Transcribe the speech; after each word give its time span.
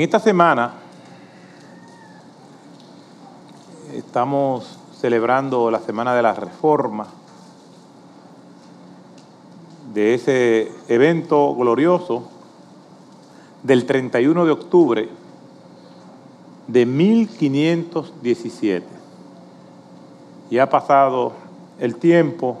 En 0.00 0.04
esta 0.04 0.18
semana 0.18 0.72
estamos 3.92 4.78
celebrando 4.98 5.70
la 5.70 5.80
Semana 5.80 6.14
de 6.14 6.22
la 6.22 6.32
Reforma, 6.32 7.06
de 9.92 10.14
ese 10.14 10.72
evento 10.88 11.54
glorioso 11.54 12.30
del 13.62 13.84
31 13.84 14.46
de 14.46 14.50
octubre 14.50 15.10
de 16.66 16.86
1517. 16.86 18.86
Y 20.48 20.56
ha 20.56 20.70
pasado 20.70 21.32
el 21.78 21.96
tiempo 21.96 22.56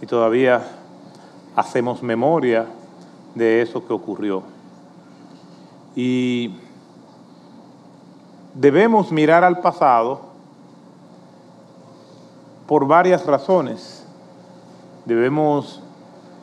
y 0.00 0.06
todavía 0.06 0.66
hacemos 1.54 2.02
memoria 2.02 2.68
de 3.34 3.60
eso 3.60 3.86
que 3.86 3.92
ocurrió. 3.92 4.51
Y 5.94 6.54
debemos 8.54 9.12
mirar 9.12 9.44
al 9.44 9.60
pasado 9.60 10.32
por 12.66 12.86
varias 12.86 13.26
razones. 13.26 14.06
Debemos 15.04 15.82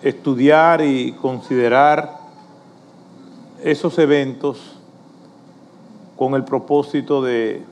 estudiar 0.04 0.82
y 0.82 1.14
considerar 1.14 2.18
esos 3.64 3.98
eventos 3.98 4.78
con 6.16 6.36
el 6.36 6.44
propósito 6.44 7.22
de 7.22 7.64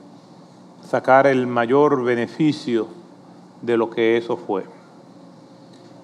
sacar 0.82 1.26
el 1.26 1.46
mayor 1.46 2.02
beneficio 2.02 2.88
de 3.62 3.76
lo 3.76 3.90
que 3.90 4.16
eso 4.16 4.36
fue. 4.36 4.64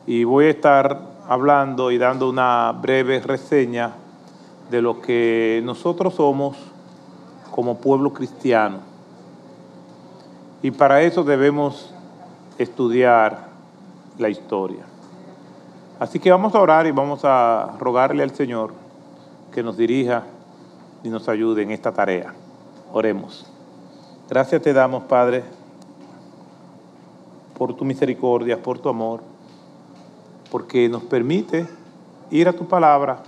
Y 0.07 0.25
voy 0.25 0.47
a 0.47 0.51
estar 0.51 1.01
hablando 1.27 1.91
y 1.91 1.99
dando 1.99 2.29
una 2.29 2.73
breve 2.73 3.21
reseña 3.21 3.95
de 4.71 4.83
lo 4.83 5.01
que 5.01 5.63
nosotros 5.65 6.15
somos 6.15 6.57
como 7.51 7.79
pueblo 7.79 8.13
cristiano. 8.13 8.79
Y 10.63 10.71
para 10.71 11.03
eso 11.03 11.25
debemos 11.25 11.93
estudiar 12.59 13.49
la 14.19 14.29
historia. 14.29 14.85
Así 15.99 16.19
que 16.19 16.31
vamos 16.31 16.55
a 16.55 16.61
orar 16.61 16.87
y 16.87 16.91
vamos 16.91 17.21
a 17.25 17.77
rogarle 17.79 18.23
al 18.23 18.35
Señor 18.35 18.73
que 19.53 19.63
nos 19.63 19.77
dirija 19.77 20.25
y 21.03 21.09
nos 21.09 21.29
ayude 21.29 21.63
en 21.63 21.71
esta 21.71 21.93
tarea. 21.93 22.35
Oremos. 22.93 23.47
Gracias 24.29 24.63
te 24.63 24.73
damos, 24.73 25.05
Padre, 25.05 25.45
por 27.57 27.75
tu 27.75 27.85
misericordia, 27.85 28.61
por 28.61 28.79
tu 28.79 28.89
amor, 28.89 29.21
porque 30.51 30.89
nos 30.89 31.03
permite 31.03 31.69
ir 32.31 32.49
a 32.49 32.53
tu 32.53 32.67
palabra, 32.67 33.23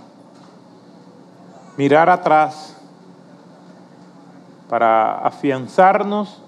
mirar 1.77 2.09
atrás 2.09 2.75
para 4.67 5.19
afianzarnos 5.19 6.41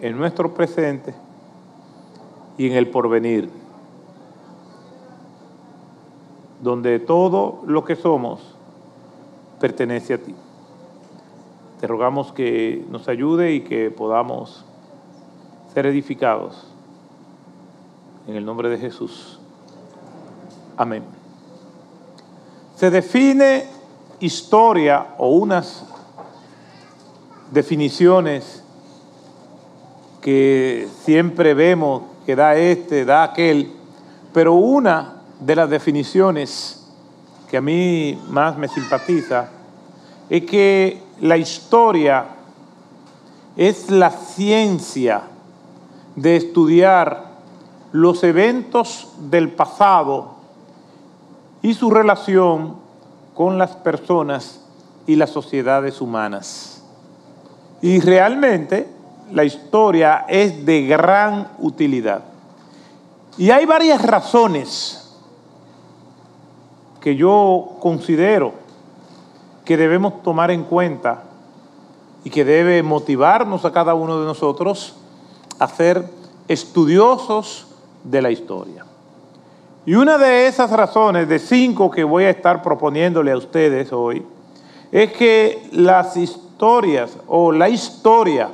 en 0.00 0.16
nuestro 0.16 0.54
presente 0.54 1.14
y 2.56 2.68
en 2.68 2.72
el 2.74 2.88
porvenir, 2.88 3.50
donde 6.62 6.98
todo 7.00 7.60
lo 7.66 7.84
que 7.84 7.96
somos 7.96 8.56
pertenece 9.60 10.14
a 10.14 10.18
ti. 10.18 10.34
Te 11.80 11.86
rogamos 11.86 12.32
que 12.32 12.86
nos 12.88 13.08
ayude 13.08 13.52
y 13.52 13.60
que 13.60 13.90
podamos 13.90 14.64
ser 15.74 15.86
edificados. 15.86 16.72
En 18.26 18.34
el 18.34 18.44
nombre 18.44 18.68
de 18.68 18.78
Jesús. 18.78 19.38
Amén. 20.76 21.04
Se 22.74 22.90
define 22.90 23.75
historia 24.20 25.14
o 25.18 25.28
unas 25.28 25.84
definiciones 27.50 28.62
que 30.20 30.88
siempre 31.04 31.54
vemos 31.54 32.02
que 32.24 32.34
da 32.34 32.56
este, 32.56 33.04
da 33.04 33.22
aquel, 33.22 33.72
pero 34.32 34.54
una 34.54 35.22
de 35.38 35.54
las 35.54 35.70
definiciones 35.70 36.84
que 37.48 37.56
a 37.56 37.60
mí 37.60 38.20
más 38.28 38.58
me 38.58 38.66
simpatiza 38.66 39.48
es 40.28 40.44
que 40.44 41.02
la 41.20 41.36
historia 41.36 42.26
es 43.56 43.90
la 43.90 44.10
ciencia 44.10 45.22
de 46.16 46.36
estudiar 46.36 47.36
los 47.92 48.24
eventos 48.24 49.08
del 49.18 49.50
pasado 49.50 50.34
y 51.62 51.74
su 51.74 51.90
relación 51.90 52.85
con 53.36 53.58
las 53.58 53.76
personas 53.76 54.60
y 55.06 55.14
las 55.14 55.30
sociedades 55.30 56.00
humanas. 56.00 56.82
Y 57.82 58.00
realmente 58.00 58.88
la 59.30 59.44
historia 59.44 60.24
es 60.26 60.64
de 60.64 60.86
gran 60.86 61.48
utilidad. 61.58 62.22
Y 63.36 63.50
hay 63.50 63.66
varias 63.66 64.02
razones 64.02 65.14
que 67.00 67.14
yo 67.14 67.76
considero 67.80 68.54
que 69.66 69.76
debemos 69.76 70.22
tomar 70.22 70.50
en 70.50 70.64
cuenta 70.64 71.24
y 72.24 72.30
que 72.30 72.44
debe 72.44 72.82
motivarnos 72.82 73.64
a 73.66 73.72
cada 73.72 73.94
uno 73.94 74.18
de 74.18 74.26
nosotros 74.26 74.96
a 75.58 75.68
ser 75.68 76.08
estudiosos 76.48 77.66
de 78.02 78.22
la 78.22 78.30
historia. 78.30 78.85
Y 79.86 79.94
una 79.94 80.18
de 80.18 80.48
esas 80.48 80.72
razones, 80.72 81.28
de 81.28 81.38
cinco 81.38 81.92
que 81.92 82.02
voy 82.02 82.24
a 82.24 82.30
estar 82.30 82.60
proponiéndole 82.60 83.30
a 83.30 83.36
ustedes 83.36 83.92
hoy, 83.92 84.26
es 84.90 85.12
que 85.12 85.68
las 85.70 86.16
historias 86.16 87.16
o 87.28 87.52
la 87.52 87.68
historia 87.68 88.48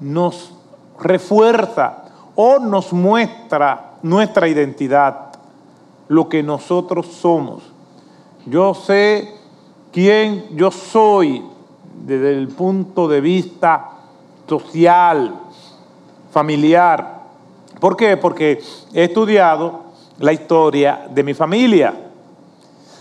nos 0.00 0.54
refuerza 0.98 2.04
o 2.34 2.58
nos 2.58 2.90
muestra 2.94 3.96
nuestra 4.02 4.48
identidad 4.48 5.32
lo 6.08 6.30
que 6.30 6.42
nosotros 6.42 7.06
somos. 7.06 7.62
Yo 8.46 8.72
sé 8.72 9.34
quién 9.92 10.56
yo 10.56 10.70
soy 10.70 11.44
desde 12.06 12.32
el 12.32 12.48
punto 12.48 13.08
de 13.08 13.20
vista 13.20 13.90
social, 14.48 15.34
familiar. 16.32 17.24
¿Por 17.78 17.94
qué? 17.94 18.16
Porque 18.16 18.62
he 18.94 19.04
estudiado 19.04 19.89
la 20.20 20.32
historia 20.32 21.06
de 21.10 21.24
mi 21.24 21.34
familia 21.34 21.94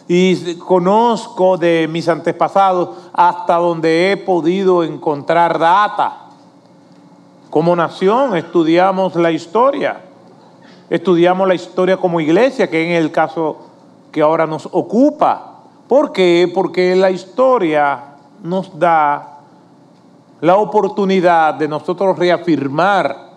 y 0.08 0.56
conozco 0.56 1.58
de 1.58 1.88
mis 1.88 2.10
antepasados 2.10 2.98
hasta 3.14 3.58
donde 3.58 4.12
he 4.12 4.18
podido 4.18 4.84
encontrar 4.84 5.60
data. 5.60 6.30
Como 7.52 7.76
nación 7.76 8.36
estudiamos 8.36 9.16
la 9.16 9.32
historia 9.32 10.10
estudiamos 10.90 11.48
la 11.48 11.56
historia 11.56 11.98
como 11.98 12.20
iglesia, 12.20 12.70
que 12.70 12.96
es 12.96 13.04
el 13.04 13.12
caso 13.12 13.58
que 14.12 14.22
ahora 14.22 14.48
nos 14.48 14.68
ocupa. 14.72 15.62
¿Por 15.88 16.12
qué? 16.12 16.52
Porque 16.54 16.96
la 16.96 17.12
historia 17.12 18.16
nos 18.44 18.78
da 18.78 19.40
la 20.42 20.58
oportunidad 20.58 21.54
de 21.56 21.68
nosotros 21.68 22.18
reafirmar 22.18 23.30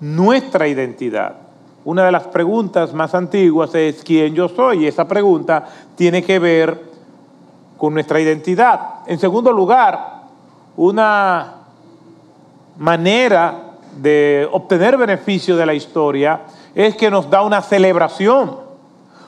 nuestra 0.00 0.66
identidad. 0.66 1.36
Una 1.84 2.04
de 2.04 2.12
las 2.12 2.24
preguntas 2.24 2.92
más 2.92 3.14
antiguas 3.14 3.74
es 3.74 4.02
quién 4.04 4.34
yo 4.34 4.48
soy 4.48 4.84
y 4.84 4.86
esa 4.86 5.08
pregunta 5.08 5.64
tiene 5.96 6.22
que 6.22 6.38
ver 6.38 6.90
con 7.78 7.94
nuestra 7.94 8.20
identidad. 8.20 8.96
En 9.06 9.18
segundo 9.18 9.50
lugar, 9.50 10.24
una 10.76 11.54
manera 12.78 13.70
de 13.96 14.46
obtener 14.52 14.98
beneficio 14.98 15.56
de 15.56 15.66
la 15.66 15.74
historia 15.74 16.42
es 16.74 16.94
que 16.96 17.10
nos 17.10 17.30
da 17.30 17.42
una 17.42 17.62
celebración. 17.62 18.56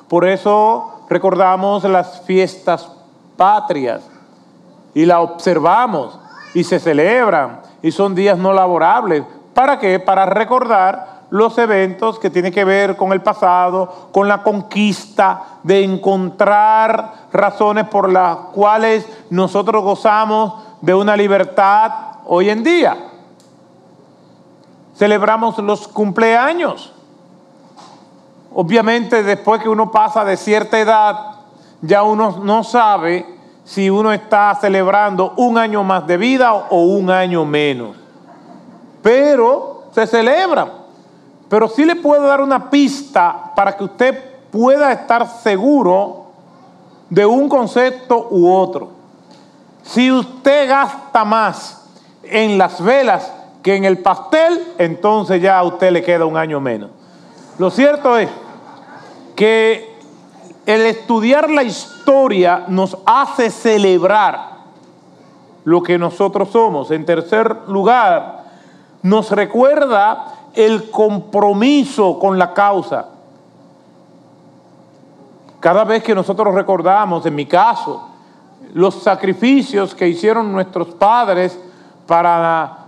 Por 0.09 0.27
eso 0.27 1.06
recordamos 1.09 1.85
las 1.85 2.21
fiestas 2.23 2.91
patrias 3.37 4.03
y 4.94 5.06
la 5.06 5.21
observamos 5.21 6.19
y 6.53 6.65
se 6.65 6.79
celebran 6.79 7.62
y 7.81 7.91
son 7.91 8.15
días 8.15 8.37
no 8.38 8.53
laborables. 8.53 9.25
¿Para 9.55 9.79
qué? 9.79 9.99
Para 9.99 10.27
recordar 10.27 11.12
los 11.32 11.56
eventos 11.56 12.19
que 12.19 12.29
tienen 12.29 12.52
que 12.52 12.62
ver 12.62 12.94
con 12.94 13.11
el 13.11 13.23
pasado, 13.23 14.11
con 14.12 14.29
la 14.29 14.43
conquista, 14.43 15.44
de 15.62 15.82
encontrar 15.82 17.29
razones 17.32 17.88
por 17.88 18.12
las 18.12 18.37
cuales 18.52 19.06
nosotros 19.31 19.82
gozamos 19.82 20.62
de 20.82 20.93
una 20.93 21.17
libertad 21.17 21.90
hoy 22.26 22.50
en 22.50 22.62
día. 22.62 22.99
Celebramos 24.94 25.56
los 25.56 25.88
cumpleaños. 25.88 26.93
Obviamente 28.52 29.23
después 29.23 29.62
que 29.62 29.70
uno 29.70 29.90
pasa 29.90 30.26
de 30.26 30.37
cierta 30.37 30.79
edad, 30.79 31.37
ya 31.81 32.02
uno 32.02 32.40
no 32.43 32.62
sabe 32.62 33.25
si 33.64 33.88
uno 33.88 34.12
está 34.12 34.55
celebrando 34.61 35.32
un 35.38 35.56
año 35.56 35.82
más 35.82 36.06
de 36.06 36.19
vida 36.19 36.52
o 36.52 36.82
un 36.82 37.11
año 37.11 37.46
menos. 37.46 37.96
Pero 39.02 39.84
se 39.93 40.06
celebra. 40.06 40.81
Pero 41.53 41.69
sí 41.69 41.85
le 41.85 41.97
puedo 41.97 42.27
dar 42.27 42.41
una 42.41 42.71
pista 42.71 43.53
para 43.55 43.77
que 43.77 43.85
usted 43.85 44.19
pueda 44.51 44.91
estar 44.91 45.29
seguro 45.29 46.29
de 47.11 47.27
un 47.27 47.47
concepto 47.47 48.29
u 48.31 48.51
otro. 48.51 48.89
Si 49.83 50.11
usted 50.11 50.67
gasta 50.67 51.27
más 51.27 51.91
en 52.23 52.57
las 52.57 52.83
velas 52.83 53.31
que 53.63 53.77
en 53.77 53.85
el 53.85 53.99
pastel, 53.99 54.67
entonces 54.79 55.43
ya 55.43 55.59
a 55.59 55.65
usted 55.65 55.93
le 55.93 56.03
queda 56.03 56.25
un 56.25 56.39
año 56.39 56.59
menos. 56.59 56.89
Lo 57.59 57.69
cierto 57.69 58.17
es 58.17 58.31
que 59.37 59.95
el 60.65 60.81
estudiar 60.87 61.51
la 61.51 61.65
historia 61.65 62.65
nos 62.69 62.97
hace 63.05 63.51
celebrar 63.51 64.53
lo 65.65 65.83
que 65.83 65.99
nosotros 65.99 66.49
somos. 66.49 66.91
En 66.91 67.05
tercer 67.05 67.55
lugar, 67.69 68.45
nos 69.03 69.31
recuerda 69.33 70.39
el 70.55 70.91
compromiso 70.91 72.19
con 72.19 72.39
la 72.39 72.53
causa. 72.53 73.09
Cada 75.61 75.85
vez 75.85 76.03
que 76.03 76.15
nosotros 76.15 76.55
recordamos, 76.55 77.25
en 77.27 77.35
mi 77.35 77.47
caso, 77.47 78.09
los 78.75 79.03
sacrificios 79.03 79.95
que 79.95 80.09
hicieron 80.09 80.53
nuestros 80.53 80.89
padres 80.89 81.59
para 82.07 82.79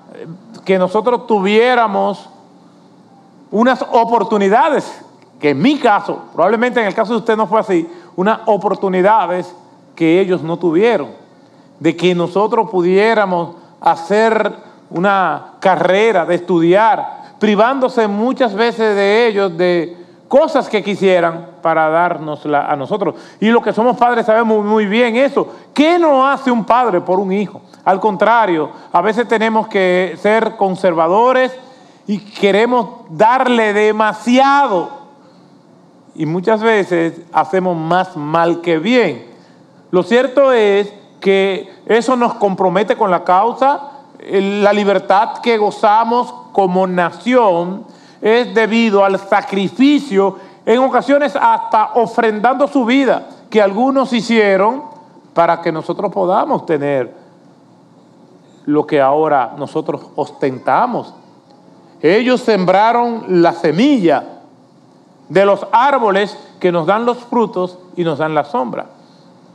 que 0.64 0.78
nosotros 0.78 1.26
tuviéramos 1.26 2.28
unas 3.50 3.84
oportunidades, 3.92 5.04
que 5.38 5.50
en 5.50 5.62
mi 5.62 5.78
caso, 5.78 6.22
probablemente 6.32 6.80
en 6.80 6.86
el 6.86 6.94
caso 6.94 7.12
de 7.12 7.18
usted 7.18 7.36
no 7.36 7.46
fue 7.46 7.60
así, 7.60 7.88
unas 8.16 8.40
oportunidades 8.46 9.54
que 9.94 10.20
ellos 10.20 10.42
no 10.42 10.56
tuvieron, 10.56 11.10
de 11.78 11.96
que 11.96 12.14
nosotros 12.14 12.70
pudiéramos 12.70 13.56
hacer 13.80 14.52
una 14.90 15.52
carrera, 15.60 16.24
de 16.24 16.36
estudiar, 16.36 17.23
privándose 17.44 18.08
muchas 18.08 18.54
veces 18.54 18.96
de 18.96 19.26
ellos 19.26 19.54
de 19.54 19.98
cosas 20.28 20.66
que 20.66 20.82
quisieran 20.82 21.58
para 21.60 21.90
dárnosla 21.90 22.64
a 22.64 22.74
nosotros. 22.74 23.16
Y 23.38 23.48
los 23.48 23.62
que 23.62 23.74
somos 23.74 23.98
padres 23.98 24.24
sabemos 24.24 24.64
muy 24.64 24.86
bien 24.86 25.14
eso. 25.16 25.48
¿Qué 25.74 25.98
no 25.98 26.26
hace 26.26 26.50
un 26.50 26.64
padre 26.64 27.02
por 27.02 27.20
un 27.20 27.30
hijo? 27.32 27.60
Al 27.84 28.00
contrario, 28.00 28.70
a 28.90 29.02
veces 29.02 29.28
tenemos 29.28 29.68
que 29.68 30.16
ser 30.22 30.56
conservadores 30.56 31.54
y 32.06 32.18
queremos 32.18 32.88
darle 33.10 33.74
demasiado. 33.74 34.88
Y 36.14 36.24
muchas 36.24 36.62
veces 36.62 37.20
hacemos 37.30 37.76
más 37.76 38.16
mal 38.16 38.62
que 38.62 38.78
bien. 38.78 39.26
Lo 39.90 40.02
cierto 40.02 40.50
es 40.50 40.90
que 41.20 41.70
eso 41.84 42.16
nos 42.16 42.36
compromete 42.36 42.96
con 42.96 43.10
la 43.10 43.22
causa, 43.22 43.90
la 44.30 44.72
libertad 44.72 45.42
que 45.42 45.58
gozamos 45.58 46.43
como 46.54 46.86
nación 46.86 47.84
es 48.22 48.54
debido 48.54 49.04
al 49.04 49.18
sacrificio, 49.18 50.38
en 50.64 50.78
ocasiones 50.78 51.36
hasta 51.36 51.90
ofrendando 51.94 52.68
su 52.68 52.84
vida, 52.84 53.26
que 53.50 53.60
algunos 53.60 54.12
hicieron 54.12 54.84
para 55.34 55.60
que 55.60 55.72
nosotros 55.72 56.12
podamos 56.12 56.64
tener 56.64 57.12
lo 58.66 58.86
que 58.86 59.00
ahora 59.00 59.54
nosotros 59.58 60.06
ostentamos. 60.14 61.12
Ellos 62.00 62.40
sembraron 62.40 63.42
la 63.42 63.52
semilla 63.52 64.24
de 65.28 65.44
los 65.44 65.66
árboles 65.72 66.38
que 66.60 66.70
nos 66.70 66.86
dan 66.86 67.04
los 67.04 67.18
frutos 67.18 67.78
y 67.96 68.04
nos 68.04 68.18
dan 68.18 68.32
la 68.32 68.44
sombra. 68.44 68.86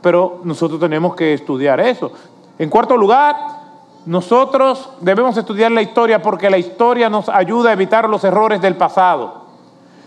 Pero 0.02 0.40
nosotros 0.44 0.78
tenemos 0.78 1.14
que 1.14 1.32
estudiar 1.32 1.80
eso. 1.80 2.12
En 2.58 2.68
cuarto 2.68 2.94
lugar, 2.94 3.59
nosotros 4.06 4.88
debemos 5.00 5.36
estudiar 5.36 5.70
la 5.70 5.82
historia 5.82 6.22
porque 6.22 6.48
la 6.48 6.58
historia 6.58 7.10
nos 7.10 7.28
ayuda 7.28 7.70
a 7.70 7.74
evitar 7.74 8.08
los 8.08 8.24
errores 8.24 8.60
del 8.60 8.76
pasado. 8.76 9.44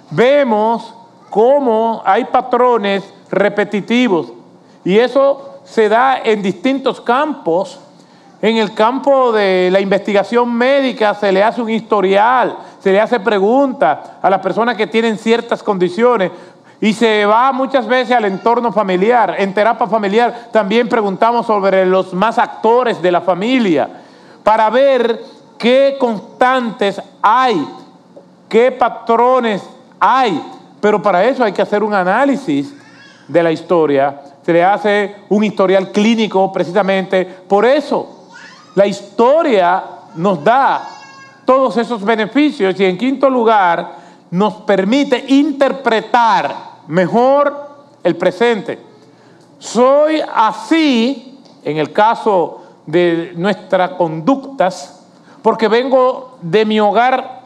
Vemos 0.09 0.93
cómo 1.29 2.01
hay 2.05 2.25
patrones 2.25 3.03
repetitivos 3.29 4.33
y 4.83 4.97
eso 4.97 5.59
se 5.63 5.89
da 5.89 6.19
en 6.23 6.41
distintos 6.41 7.01
campos. 7.01 7.79
En 8.41 8.57
el 8.57 8.73
campo 8.73 9.31
de 9.31 9.69
la 9.71 9.79
investigación 9.79 10.53
médica 10.53 11.13
se 11.13 11.31
le 11.31 11.41
hace 11.41 11.61
un 11.61 11.69
historial, 11.69 12.57
se 12.79 12.91
le 12.91 12.99
hace 12.99 13.19
preguntas 13.21 13.99
a 14.21 14.29
las 14.29 14.41
personas 14.41 14.75
que 14.75 14.87
tienen 14.87 15.17
ciertas 15.17 15.63
condiciones 15.63 16.29
y 16.83 16.91
se 16.91 17.25
va 17.25 17.53
muchas 17.53 17.87
veces 17.87 18.13
al 18.13 18.25
entorno 18.25 18.69
familiar. 18.73 19.35
En 19.37 19.53
terapia 19.53 19.87
familiar 19.87 20.49
también 20.51 20.89
preguntamos 20.89 21.45
sobre 21.45 21.85
los 21.85 22.13
más 22.13 22.37
actores 22.37 23.01
de 23.01 23.09
la 23.09 23.21
familia 23.21 23.87
para 24.43 24.69
ver 24.69 25.23
qué 25.57 25.95
constantes 25.97 27.01
hay, 27.21 27.65
qué 28.49 28.69
patrones 28.73 29.63
hay. 29.97 30.43
Pero 30.81 31.01
para 31.01 31.23
eso 31.23 31.45
hay 31.45 31.53
que 31.53 31.61
hacer 31.61 31.83
un 31.83 31.93
análisis 31.93 32.73
de 33.29 33.41
la 33.41 33.53
historia. 33.53 34.19
Se 34.41 34.51
le 34.51 34.65
hace 34.65 35.15
un 35.29 35.45
historial 35.45 35.89
clínico 35.89 36.51
precisamente 36.51 37.23
por 37.23 37.63
eso. 37.65 38.27
La 38.75 38.85
historia 38.85 39.85
nos 40.15 40.43
da 40.43 40.83
todos 41.45 41.77
esos 41.77 42.03
beneficios 42.03 42.77
y 42.77 42.83
en 42.83 42.97
quinto 42.97 43.29
lugar 43.29 44.03
nos 44.31 44.55
permite 44.63 45.23
interpretar 45.29 46.72
mejor 46.87 47.73
el 48.03 48.15
presente. 48.15 48.79
Soy 49.59 50.21
así, 50.33 51.39
en 51.63 51.77
el 51.77 51.93
caso 51.93 52.61
de 52.85 53.33
nuestras 53.35 53.91
conductas, 53.91 55.05
porque 55.41 55.67
vengo 55.67 56.37
de 56.41 56.65
mi 56.65 56.79
hogar, 56.79 57.41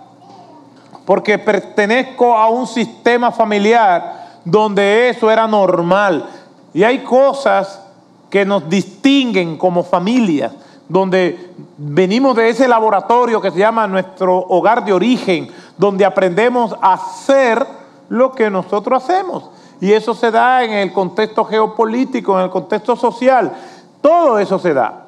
porque 1.05 1.37
pertenezco 1.37 2.35
a 2.35 2.49
un 2.49 2.67
sistema 2.67 3.31
familiar 3.31 4.39
donde 4.43 5.09
eso 5.09 5.29
era 5.29 5.47
normal. 5.47 6.25
Y 6.73 6.83
hay 6.83 6.99
cosas 6.99 7.81
que 8.29 8.45
nos 8.45 8.69
distinguen 8.69 9.57
como 9.57 9.83
familias, 9.83 10.53
donde 10.89 11.51
venimos 11.77 12.35
de 12.35 12.49
ese 12.49 12.67
laboratorio 12.67 13.41
que 13.41 13.51
se 13.51 13.59
llama 13.59 13.87
nuestro 13.87 14.37
hogar 14.37 14.83
de 14.85 14.93
origen, 14.93 15.49
donde 15.77 16.05
aprendemos 16.05 16.75
a 16.81 16.93
hacer 16.93 17.76
lo 18.09 18.31
que 18.31 18.49
nosotros 18.49 19.03
hacemos. 19.03 19.49
Y 19.79 19.91
eso 19.93 20.13
se 20.13 20.31
da 20.31 20.63
en 20.63 20.73
el 20.73 20.91
contexto 20.91 21.45
geopolítico, 21.45 22.37
en 22.37 22.45
el 22.45 22.49
contexto 22.49 22.95
social. 22.95 23.53
Todo 24.01 24.39
eso 24.39 24.57
se 24.57 24.73
da. 24.73 25.05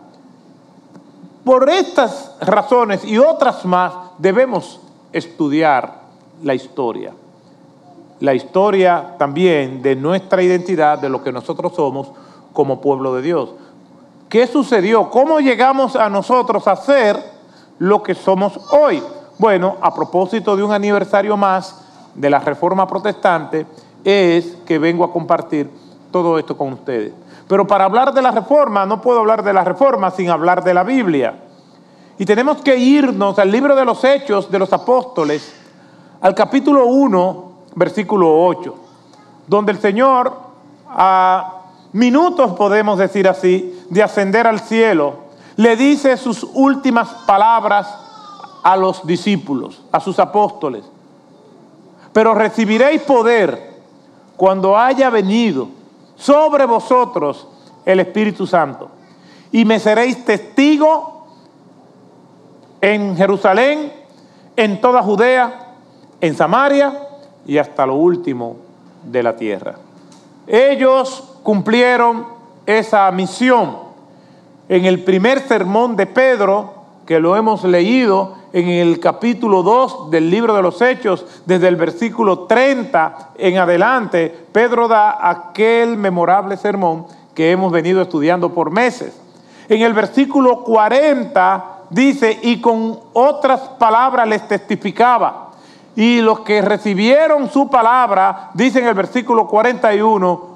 Por 1.43 1.69
estas 1.69 2.35
razones 2.41 3.03
y 3.03 3.17
otras 3.17 3.65
más 3.65 3.93
debemos 4.17 4.79
estudiar 5.11 6.01
la 6.43 6.53
historia. 6.53 7.13
La 8.19 8.33
historia 8.33 9.15
también 9.17 9.81
de 9.81 9.95
nuestra 9.95 10.43
identidad, 10.43 10.99
de 10.99 11.09
lo 11.09 11.23
que 11.23 11.31
nosotros 11.31 11.73
somos 11.75 12.11
como 12.53 12.81
pueblo 12.81 13.15
de 13.15 13.21
Dios. 13.21 13.51
¿Qué 14.27 14.45
sucedió? 14.45 15.09
¿Cómo 15.09 15.39
llegamos 15.39 15.95
a 15.95 16.09
nosotros 16.09 16.67
a 16.67 16.75
ser 16.75 17.17
lo 17.79 18.03
que 18.03 18.13
somos 18.13 18.59
hoy? 18.71 19.01
Bueno, 19.39 19.77
a 19.81 19.93
propósito 19.93 20.55
de 20.55 20.63
un 20.63 20.71
aniversario 20.71 21.35
más, 21.37 21.81
de 22.15 22.29
la 22.29 22.39
reforma 22.39 22.87
protestante 22.87 23.65
es 24.03 24.57
que 24.65 24.79
vengo 24.79 25.03
a 25.03 25.11
compartir 25.11 25.69
todo 26.11 26.37
esto 26.39 26.57
con 26.57 26.73
ustedes. 26.73 27.13
Pero 27.47 27.65
para 27.67 27.85
hablar 27.85 28.13
de 28.13 28.21
la 28.21 28.31
reforma, 28.31 28.85
no 28.85 29.01
puedo 29.01 29.19
hablar 29.19 29.43
de 29.43 29.53
la 29.53 29.63
reforma 29.63 30.11
sin 30.11 30.29
hablar 30.29 30.63
de 30.63 30.73
la 30.73 30.83
Biblia. 30.83 31.35
Y 32.17 32.25
tenemos 32.25 32.61
que 32.61 32.77
irnos 32.77 33.39
al 33.39 33.51
libro 33.51 33.75
de 33.75 33.85
los 33.85 34.03
Hechos 34.03 34.51
de 34.51 34.59
los 34.59 34.71
Apóstoles, 34.73 35.53
al 36.21 36.35
capítulo 36.35 36.85
1, 36.85 37.51
versículo 37.75 38.45
8, 38.45 38.75
donde 39.47 39.71
el 39.71 39.79
Señor, 39.79 40.33
a 40.87 41.53
minutos 41.93 42.51
podemos 42.53 42.99
decir 42.99 43.27
así, 43.27 43.85
de 43.89 44.03
ascender 44.03 44.45
al 44.45 44.59
cielo, 44.59 45.29
le 45.55 45.75
dice 45.75 46.17
sus 46.17 46.43
últimas 46.53 47.09
palabras 47.25 47.87
a 48.63 48.75
los 48.75 49.05
discípulos, 49.07 49.81
a 49.91 49.99
sus 49.99 50.19
apóstoles 50.19 50.83
pero 52.19 52.33
recibiréis 52.33 53.01
poder 53.03 53.75
cuando 54.35 54.77
haya 54.77 55.09
venido 55.09 55.69
sobre 56.17 56.65
vosotros 56.65 57.47
el 57.85 58.01
Espíritu 58.01 58.45
Santo. 58.45 58.89
Y 59.53 59.63
me 59.63 59.79
seréis 59.79 60.25
testigo 60.25 61.27
en 62.81 63.15
Jerusalén, 63.15 63.93
en 64.57 64.81
toda 64.81 65.01
Judea, 65.01 65.75
en 66.19 66.35
Samaria 66.35 67.07
y 67.45 67.57
hasta 67.57 67.85
lo 67.85 67.95
último 67.95 68.57
de 69.01 69.23
la 69.23 69.37
tierra. 69.37 69.75
Ellos 70.45 71.23
cumplieron 71.41 72.27
esa 72.65 73.09
misión. 73.11 73.77
En 74.67 74.83
el 74.83 75.05
primer 75.05 75.39
sermón 75.47 75.95
de 75.95 76.05
Pedro, 76.05 76.73
que 77.05 77.17
lo 77.17 77.37
hemos 77.37 77.63
leído, 77.63 78.38
en 78.51 78.67
el 78.67 78.99
capítulo 78.99 79.63
2 79.63 80.09
del 80.09 80.29
libro 80.29 80.55
de 80.55 80.61
los 80.61 80.81
Hechos, 80.81 81.25
desde 81.45 81.67
el 81.67 81.75
versículo 81.75 82.39
30 82.41 83.31
en 83.37 83.57
adelante, 83.57 84.47
Pedro 84.51 84.87
da 84.87 85.29
aquel 85.29 85.97
memorable 85.97 86.57
sermón 86.57 87.05
que 87.35 87.51
hemos 87.51 87.71
venido 87.71 88.01
estudiando 88.01 88.53
por 88.53 88.71
meses. 88.71 89.19
En 89.67 89.81
el 89.81 89.93
versículo 89.93 90.63
40 90.63 91.65
dice, 91.89 92.39
y 92.41 92.59
con 92.59 92.99
otras 93.13 93.61
palabras 93.77 94.27
les 94.27 94.47
testificaba. 94.47 95.51
Y 95.95 96.21
los 96.21 96.41
que 96.41 96.61
recibieron 96.61 97.49
su 97.49 97.69
palabra, 97.69 98.51
dice 98.53 98.79
en 98.79 98.87
el 98.87 98.93
versículo 98.93 99.47
41, 99.47 100.49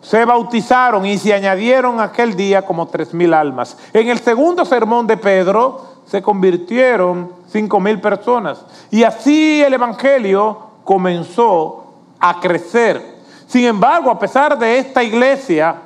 se 0.00 0.24
bautizaron 0.24 1.06
y 1.06 1.16
se 1.16 1.32
añadieron 1.32 2.00
aquel 2.00 2.36
día 2.36 2.66
como 2.66 2.86
tres 2.88 3.14
mil 3.14 3.32
almas. 3.32 3.78
En 3.92 4.08
el 4.08 4.18
segundo 4.18 4.64
sermón 4.64 5.06
de 5.06 5.16
Pedro 5.16 5.93
se 6.06 6.22
convirtieron 6.22 7.32
cinco 7.48 7.80
mil 7.80 8.00
personas. 8.00 8.64
Y 8.90 9.04
así 9.04 9.62
el 9.62 9.74
Evangelio 9.74 10.58
comenzó 10.84 11.84
a 12.20 12.40
crecer. 12.40 13.14
Sin 13.46 13.64
embargo, 13.64 14.10
a 14.10 14.18
pesar 14.18 14.58
de 14.58 14.78
esta 14.78 15.02
iglesia 15.02 15.76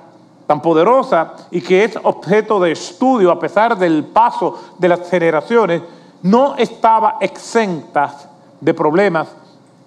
tan 0.46 0.62
poderosa 0.62 1.34
y 1.50 1.60
que 1.60 1.84
es 1.84 1.98
objeto 2.02 2.58
de 2.58 2.72
estudio 2.72 3.30
a 3.30 3.38
pesar 3.38 3.76
del 3.76 4.04
paso 4.04 4.58
de 4.78 4.88
las 4.88 5.08
generaciones, 5.10 5.82
no 6.22 6.56
estaba 6.56 7.18
exenta 7.20 8.14
de 8.60 8.74
problemas, 8.74 9.28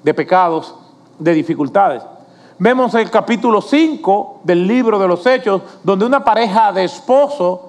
de 0.04 0.14
pecados, 0.14 0.76
de 1.18 1.34
dificultades. 1.34 2.04
Vemos 2.60 2.94
el 2.94 3.10
capítulo 3.10 3.60
5 3.60 4.42
del 4.44 4.68
libro 4.68 5.00
de 5.00 5.08
los 5.08 5.26
Hechos, 5.26 5.64
donde 5.84 6.06
una 6.06 6.24
pareja 6.24 6.72
de 6.72 6.84
esposos 6.84 7.60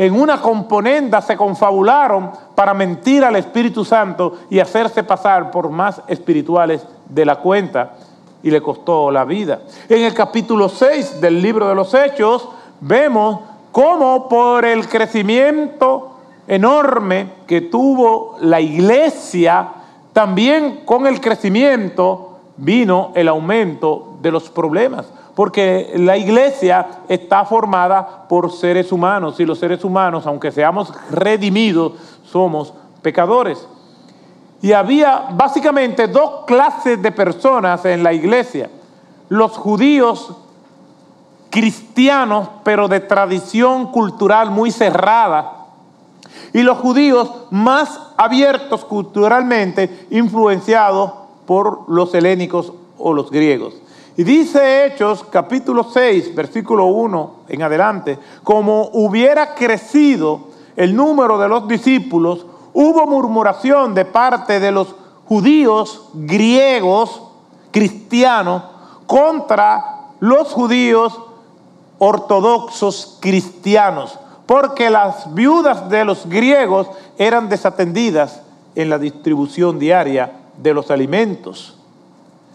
en 0.00 0.18
una 0.18 0.40
componenda 0.40 1.20
se 1.20 1.36
confabularon 1.36 2.30
para 2.54 2.72
mentir 2.72 3.22
al 3.22 3.36
Espíritu 3.36 3.84
Santo 3.84 4.32
y 4.48 4.58
hacerse 4.58 5.04
pasar 5.04 5.50
por 5.50 5.68
más 5.68 6.00
espirituales 6.08 6.86
de 7.06 7.26
la 7.26 7.36
cuenta 7.36 7.96
y 8.42 8.50
le 8.50 8.62
costó 8.62 9.10
la 9.10 9.26
vida. 9.26 9.60
En 9.90 10.02
el 10.02 10.14
capítulo 10.14 10.70
6 10.70 11.20
del 11.20 11.42
libro 11.42 11.68
de 11.68 11.74
los 11.74 11.92
Hechos 11.92 12.48
vemos 12.80 13.40
cómo 13.72 14.26
por 14.26 14.64
el 14.64 14.88
crecimiento 14.88 16.12
enorme 16.48 17.32
que 17.46 17.60
tuvo 17.60 18.36
la 18.40 18.58
iglesia, 18.58 19.68
también 20.14 20.80
con 20.86 21.06
el 21.06 21.20
crecimiento 21.20 22.38
vino 22.56 23.12
el 23.14 23.28
aumento 23.28 24.09
de 24.20 24.30
los 24.30 24.50
problemas, 24.50 25.06
porque 25.34 25.94
la 25.96 26.16
iglesia 26.16 26.86
está 27.08 27.44
formada 27.44 28.28
por 28.28 28.52
seres 28.52 28.92
humanos 28.92 29.40
y 29.40 29.46
los 29.46 29.58
seres 29.58 29.84
humanos, 29.84 30.26
aunque 30.26 30.52
seamos 30.52 30.92
redimidos, 31.10 31.92
somos 32.24 32.74
pecadores. 33.02 33.66
Y 34.62 34.72
había 34.72 35.28
básicamente 35.32 36.06
dos 36.06 36.44
clases 36.46 37.00
de 37.00 37.12
personas 37.12 37.84
en 37.86 38.02
la 38.02 38.12
iglesia. 38.12 38.68
Los 39.30 39.52
judíos 39.52 40.36
cristianos, 41.48 42.48
pero 42.62 42.86
de 42.88 43.00
tradición 43.00 43.90
cultural 43.90 44.50
muy 44.50 44.70
cerrada, 44.70 45.56
y 46.52 46.62
los 46.62 46.78
judíos 46.78 47.30
más 47.50 48.00
abiertos 48.16 48.84
culturalmente, 48.84 50.06
influenciados 50.10 51.12
por 51.46 51.88
los 51.88 52.14
helénicos 52.14 52.72
o 52.98 53.12
los 53.12 53.30
griegos. 53.30 53.74
Y 54.16 54.24
dice 54.24 54.86
Hechos 54.86 55.24
capítulo 55.30 55.84
6, 55.84 56.34
versículo 56.34 56.86
1 56.86 57.34
en 57.48 57.62
adelante, 57.62 58.18
como 58.42 58.90
hubiera 58.92 59.54
crecido 59.54 60.48
el 60.76 60.94
número 60.94 61.38
de 61.38 61.48
los 61.48 61.68
discípulos, 61.68 62.46
hubo 62.72 63.06
murmuración 63.06 63.94
de 63.94 64.04
parte 64.04 64.60
de 64.60 64.72
los 64.72 64.94
judíos 65.26 66.08
griegos, 66.14 67.22
cristianos, 67.70 68.62
contra 69.06 70.08
los 70.20 70.52
judíos 70.52 71.18
ortodoxos 71.98 73.18
cristianos, 73.20 74.18
porque 74.46 74.90
las 74.90 75.32
viudas 75.34 75.88
de 75.88 76.04
los 76.04 76.28
griegos 76.28 76.88
eran 77.18 77.48
desatendidas 77.48 78.42
en 78.74 78.90
la 78.90 78.98
distribución 78.98 79.78
diaria 79.78 80.32
de 80.56 80.74
los 80.74 80.90
alimentos. 80.90 81.79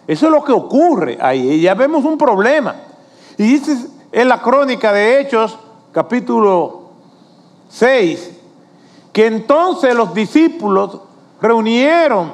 Eso 0.07 0.25
es 0.27 0.31
lo 0.31 0.43
que 0.43 0.51
ocurre 0.51 1.17
ahí. 1.21 1.51
Y 1.51 1.61
ya 1.61 1.73
vemos 1.73 2.05
un 2.05 2.17
problema. 2.17 2.75
Y 3.37 3.43
dice 3.43 3.87
en 4.11 4.29
la 4.29 4.41
crónica 4.41 4.93
de 4.93 5.19
Hechos, 5.19 5.57
capítulo 5.91 6.83
6, 7.69 8.31
que 9.11 9.25
entonces 9.25 9.95
los 9.95 10.13
discípulos 10.13 10.99
reunieron 11.41 12.33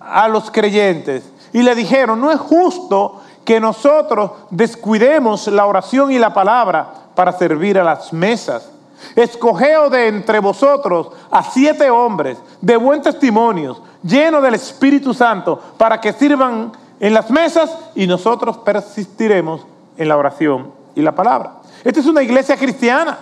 a 0.00 0.28
los 0.28 0.50
creyentes 0.50 1.24
y 1.52 1.62
le 1.62 1.74
dijeron, 1.74 2.20
no 2.20 2.30
es 2.30 2.40
justo 2.40 3.20
que 3.44 3.60
nosotros 3.60 4.32
descuidemos 4.50 5.46
la 5.48 5.66
oración 5.66 6.12
y 6.12 6.18
la 6.18 6.32
palabra 6.32 6.92
para 7.14 7.32
servir 7.32 7.78
a 7.78 7.84
las 7.84 8.12
mesas. 8.12 8.70
Escogeo 9.16 9.90
de 9.90 10.08
entre 10.08 10.38
vosotros 10.38 11.08
a 11.30 11.42
siete 11.42 11.90
hombres 11.90 12.38
de 12.60 12.76
buen 12.76 13.02
testimonio, 13.02 13.78
llenos 14.02 14.42
del 14.42 14.54
Espíritu 14.54 15.12
Santo, 15.12 15.60
para 15.76 16.00
que 16.00 16.12
sirvan 16.12 16.72
en 17.02 17.14
las 17.14 17.32
mesas 17.32 17.76
y 17.96 18.06
nosotros 18.06 18.58
persistiremos 18.58 19.66
en 19.96 20.08
la 20.08 20.16
oración 20.16 20.72
y 20.94 21.02
la 21.02 21.12
palabra. 21.12 21.54
Esta 21.82 21.98
es 21.98 22.06
una 22.06 22.22
iglesia 22.22 22.56
cristiana. 22.56 23.18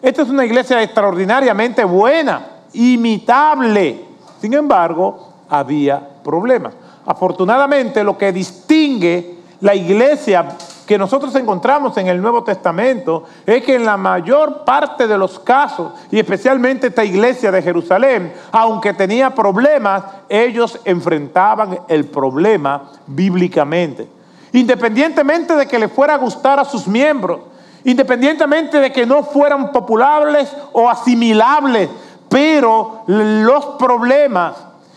Esta 0.00 0.22
es 0.22 0.28
una 0.28 0.44
iglesia 0.44 0.80
extraordinariamente 0.80 1.82
buena, 1.82 2.46
imitable. 2.74 4.04
Sin 4.40 4.54
embargo, 4.54 5.32
había 5.48 6.00
problemas. 6.22 6.74
Afortunadamente, 7.04 8.04
lo 8.04 8.16
que 8.16 8.32
distingue 8.32 9.38
la 9.60 9.74
iglesia 9.74 10.56
que 10.86 10.98
nosotros 10.98 11.34
encontramos 11.34 11.96
en 11.96 12.08
el 12.08 12.20
Nuevo 12.20 12.44
Testamento 12.44 13.24
es 13.46 13.64
que 13.64 13.74
en 13.74 13.84
la 13.84 13.96
mayor 13.96 14.64
parte 14.64 15.06
de 15.06 15.16
los 15.16 15.38
casos, 15.38 15.92
y 16.10 16.18
especialmente 16.18 16.88
esta 16.88 17.04
iglesia 17.04 17.50
de 17.50 17.62
Jerusalén, 17.62 18.34
aunque 18.52 18.92
tenía 18.92 19.34
problemas, 19.34 20.04
ellos 20.28 20.78
enfrentaban 20.84 21.80
el 21.88 22.04
problema 22.04 22.90
bíblicamente. 23.06 24.08
Independientemente 24.52 25.56
de 25.56 25.66
que 25.66 25.78
le 25.78 25.88
fuera 25.88 26.14
a 26.14 26.18
gustar 26.18 26.60
a 26.60 26.64
sus 26.64 26.86
miembros, 26.86 27.40
independientemente 27.84 28.78
de 28.78 28.92
que 28.92 29.06
no 29.06 29.22
fueran 29.22 29.72
populares 29.72 30.54
o 30.72 30.88
asimilables, 30.88 31.88
pero 32.28 33.04
los 33.06 33.64
problemas, 33.78 34.56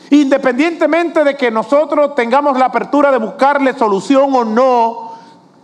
independientemente 0.09 1.23
de 1.23 1.35
que 1.35 1.49
nosotros 1.49 2.13
tengamos 2.15 2.57
la 2.57 2.65
apertura 2.65 3.11
de 3.11 3.17
buscarle 3.17 3.73
solución 3.73 4.33
o 4.33 4.43
no, 4.43 5.16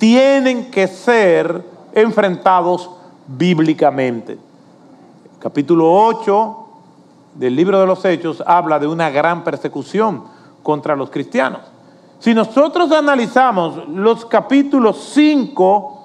tienen 0.03 0.69
que 0.69 0.85
ser 0.85 1.63
enfrentados 1.93 2.89
bíblicamente. 3.25 4.37
capítulo 5.39 5.93
8 5.93 6.67
del 7.35 7.55
libro 7.55 7.79
de 7.79 7.85
los 7.85 8.03
Hechos 8.03 8.43
habla 8.45 8.79
de 8.79 8.87
una 8.87 9.09
gran 9.09 9.45
persecución 9.45 10.25
contra 10.61 10.97
los 10.97 11.09
cristianos. 11.09 11.61
Si 12.19 12.33
nosotros 12.33 12.91
analizamos 12.91 13.87
los 13.87 14.25
capítulos 14.25 15.11
5 15.13 16.03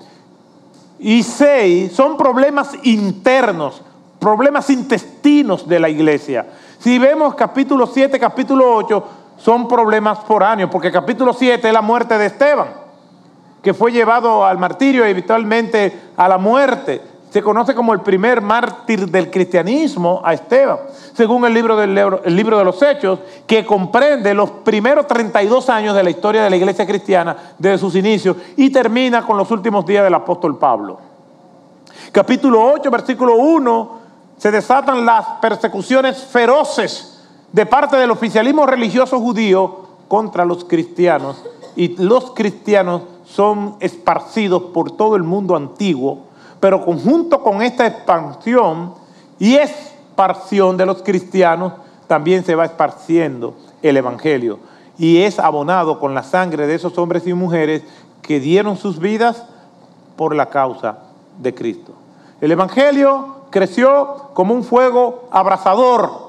y 1.00 1.24
6, 1.24 1.92
son 1.92 2.16
problemas 2.16 2.76
internos, 2.84 3.82
problemas 4.20 4.70
intestinos 4.70 5.66
de 5.66 5.80
la 5.80 5.88
iglesia. 5.88 6.46
Si 6.78 7.00
vemos 7.00 7.34
capítulo 7.34 7.84
7, 7.84 8.16
capítulo 8.20 8.76
8, 8.76 9.04
son 9.38 9.66
problemas 9.66 10.20
foráneos, 10.20 10.70
porque 10.70 10.92
capítulo 10.92 11.32
7 11.32 11.66
es 11.66 11.74
la 11.74 11.82
muerte 11.82 12.16
de 12.16 12.26
Esteban 12.26 12.87
que 13.62 13.74
fue 13.74 13.92
llevado 13.92 14.44
al 14.44 14.58
martirio 14.58 15.06
y 15.06 15.10
eventualmente 15.10 16.10
a 16.16 16.28
la 16.28 16.38
muerte. 16.38 17.02
Se 17.30 17.42
conoce 17.42 17.74
como 17.74 17.92
el 17.92 18.00
primer 18.00 18.40
mártir 18.40 19.08
del 19.10 19.30
cristianismo 19.30 20.22
a 20.24 20.32
Esteban, 20.32 20.78
según 21.12 21.44
el 21.44 21.52
libro, 21.52 21.76
del, 21.76 21.98
el 22.24 22.36
libro 22.36 22.56
de 22.56 22.64
los 22.64 22.82
Hechos, 22.82 23.18
que 23.46 23.66
comprende 23.66 24.32
los 24.32 24.50
primeros 24.50 25.06
32 25.06 25.68
años 25.68 25.94
de 25.94 26.02
la 26.02 26.10
historia 26.10 26.42
de 26.42 26.50
la 26.50 26.56
iglesia 26.56 26.86
cristiana 26.86 27.36
desde 27.58 27.78
sus 27.78 27.94
inicios 27.96 28.36
y 28.56 28.70
termina 28.70 29.26
con 29.26 29.36
los 29.36 29.50
últimos 29.50 29.84
días 29.84 30.04
del 30.04 30.14
apóstol 30.14 30.58
Pablo. 30.58 30.98
Capítulo 32.12 32.64
8, 32.72 32.90
versículo 32.90 33.36
1, 33.36 33.98
se 34.38 34.50
desatan 34.50 35.04
las 35.04 35.26
persecuciones 35.42 36.24
feroces 36.24 37.18
de 37.52 37.66
parte 37.66 37.96
del 37.96 38.10
oficialismo 38.10 38.64
religioso 38.64 39.20
judío 39.20 39.88
contra 40.06 40.44
los 40.44 40.64
cristianos 40.64 41.44
y 41.76 41.96
los 42.02 42.32
cristianos 42.32 43.02
son 43.28 43.76
esparcidos 43.80 44.62
por 44.74 44.90
todo 44.92 45.16
el 45.16 45.22
mundo 45.22 45.54
antiguo, 45.54 46.20
pero 46.60 46.84
conjunto 46.84 47.42
con 47.42 47.62
esta 47.62 47.86
expansión 47.86 48.94
y 49.38 49.54
esparción 49.54 50.76
de 50.76 50.86
los 50.86 51.02
cristianos, 51.02 51.74
también 52.06 52.44
se 52.44 52.54
va 52.54 52.64
esparciendo 52.64 53.54
el 53.82 53.96
Evangelio 53.96 54.58
y 54.98 55.18
es 55.18 55.38
abonado 55.38 56.00
con 56.00 56.14
la 56.14 56.22
sangre 56.22 56.66
de 56.66 56.74
esos 56.74 56.98
hombres 56.98 57.26
y 57.26 57.34
mujeres 57.34 57.82
que 58.22 58.40
dieron 58.40 58.76
sus 58.76 58.98
vidas 58.98 59.44
por 60.16 60.34
la 60.34 60.46
causa 60.46 60.98
de 61.38 61.54
Cristo. 61.54 61.92
El 62.40 62.50
Evangelio 62.50 63.36
creció 63.50 64.30
como 64.34 64.54
un 64.54 64.64
fuego 64.64 65.28
abrasador 65.30 66.28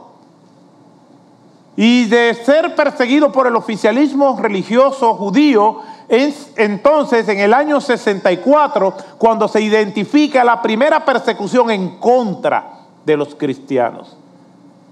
y 1.76 2.06
de 2.06 2.34
ser 2.34 2.76
perseguido 2.76 3.32
por 3.32 3.48
el 3.48 3.56
oficialismo 3.56 4.38
religioso 4.40 5.16
judío, 5.16 5.80
entonces 6.10 7.30
en 7.30 7.40
el 7.40 7.54
año 7.54 7.80
64 7.80 8.94
cuando 9.18 9.48
se 9.48 9.62
identifica 9.62 10.44
la 10.44 10.62
primera 10.62 11.06
persecución 11.06 11.70
en 11.70 11.98
contra 11.98 12.80
de 13.06 13.16
los 13.16 13.36
cristianos. 13.36 14.18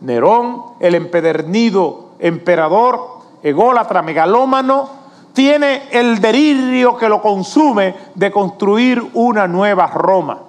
Nerón, 0.01 0.61
el 0.79 0.95
empedernido 0.95 2.09
emperador, 2.19 2.99
ególatra, 3.41 4.01
megalómano, 4.01 4.89
tiene 5.33 5.83
el 5.91 6.19
delirio 6.19 6.97
que 6.97 7.09
lo 7.09 7.21
consume 7.21 7.95
de 8.15 8.31
construir 8.31 9.11
una 9.13 9.47
nueva 9.47 9.87
Roma. 9.87 10.39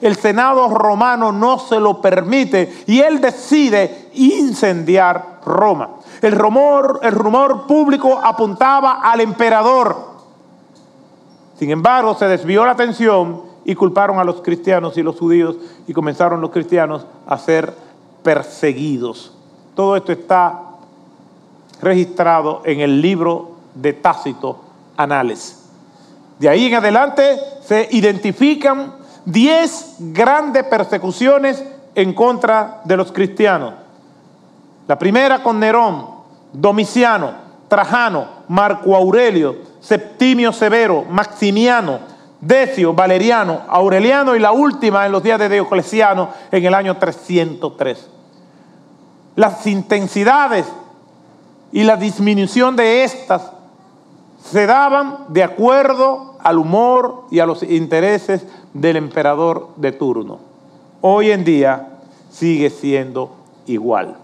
El 0.00 0.16
Senado 0.16 0.68
romano 0.68 1.32
no 1.32 1.58
se 1.58 1.80
lo 1.80 2.00
permite 2.00 2.84
y 2.86 3.00
él 3.00 3.20
decide 3.20 4.10
incendiar 4.14 5.40
Roma. 5.44 5.90
El 6.22 6.32
rumor, 6.32 7.00
el 7.02 7.12
rumor 7.12 7.66
público 7.66 8.20
apuntaba 8.22 9.00
al 9.02 9.20
emperador. 9.20 10.07
Sin 11.58 11.70
embargo, 11.70 12.14
se 12.14 12.26
desvió 12.26 12.64
la 12.64 12.72
atención 12.72 13.42
y 13.64 13.74
culparon 13.74 14.18
a 14.18 14.24
los 14.24 14.40
cristianos 14.40 14.96
y 14.96 15.02
los 15.02 15.18
judíos 15.18 15.56
y 15.86 15.92
comenzaron 15.92 16.40
los 16.40 16.50
cristianos 16.50 17.04
a 17.26 17.36
ser 17.36 17.74
perseguidos. 18.22 19.34
Todo 19.74 19.96
esto 19.96 20.12
está 20.12 20.60
registrado 21.80 22.62
en 22.64 22.80
el 22.80 23.00
libro 23.00 23.52
de 23.74 23.92
Tácito, 23.92 24.60
Anales. 24.96 25.64
De 26.38 26.48
ahí 26.48 26.66
en 26.66 26.74
adelante 26.74 27.38
se 27.62 27.88
identifican 27.90 28.94
10 29.24 29.96
grandes 30.12 30.64
persecuciones 30.64 31.64
en 31.94 32.14
contra 32.14 32.80
de 32.84 32.96
los 32.96 33.10
cristianos. 33.10 33.74
La 34.86 34.98
primera 34.98 35.42
con 35.42 35.58
Nerón, 35.58 36.06
Domiciano, 36.52 37.32
Trajano, 37.68 38.26
Marco 38.48 38.96
Aurelio, 38.96 39.67
Septimio 39.80 40.52
Severo, 40.52 41.04
Maximiano, 41.08 42.00
Decio, 42.40 42.94
Valeriano, 42.94 43.62
Aureliano 43.68 44.36
y 44.36 44.38
la 44.38 44.52
última 44.52 45.06
en 45.06 45.12
los 45.12 45.22
días 45.22 45.38
de 45.38 45.48
Diocleciano 45.48 46.30
en 46.50 46.64
el 46.64 46.74
año 46.74 46.96
303. 46.96 48.08
Las 49.36 49.66
intensidades 49.66 50.66
y 51.72 51.84
la 51.84 51.96
disminución 51.96 52.76
de 52.76 53.04
estas 53.04 53.52
se 54.42 54.66
daban 54.66 55.26
de 55.28 55.42
acuerdo 55.42 56.36
al 56.40 56.58
humor 56.58 57.24
y 57.30 57.40
a 57.40 57.46
los 57.46 57.62
intereses 57.62 58.46
del 58.72 58.96
emperador 58.96 59.70
de 59.76 59.92
turno. 59.92 60.38
Hoy 61.00 61.30
en 61.30 61.44
día 61.44 61.98
sigue 62.30 62.70
siendo 62.70 63.34
igual. 63.66 64.16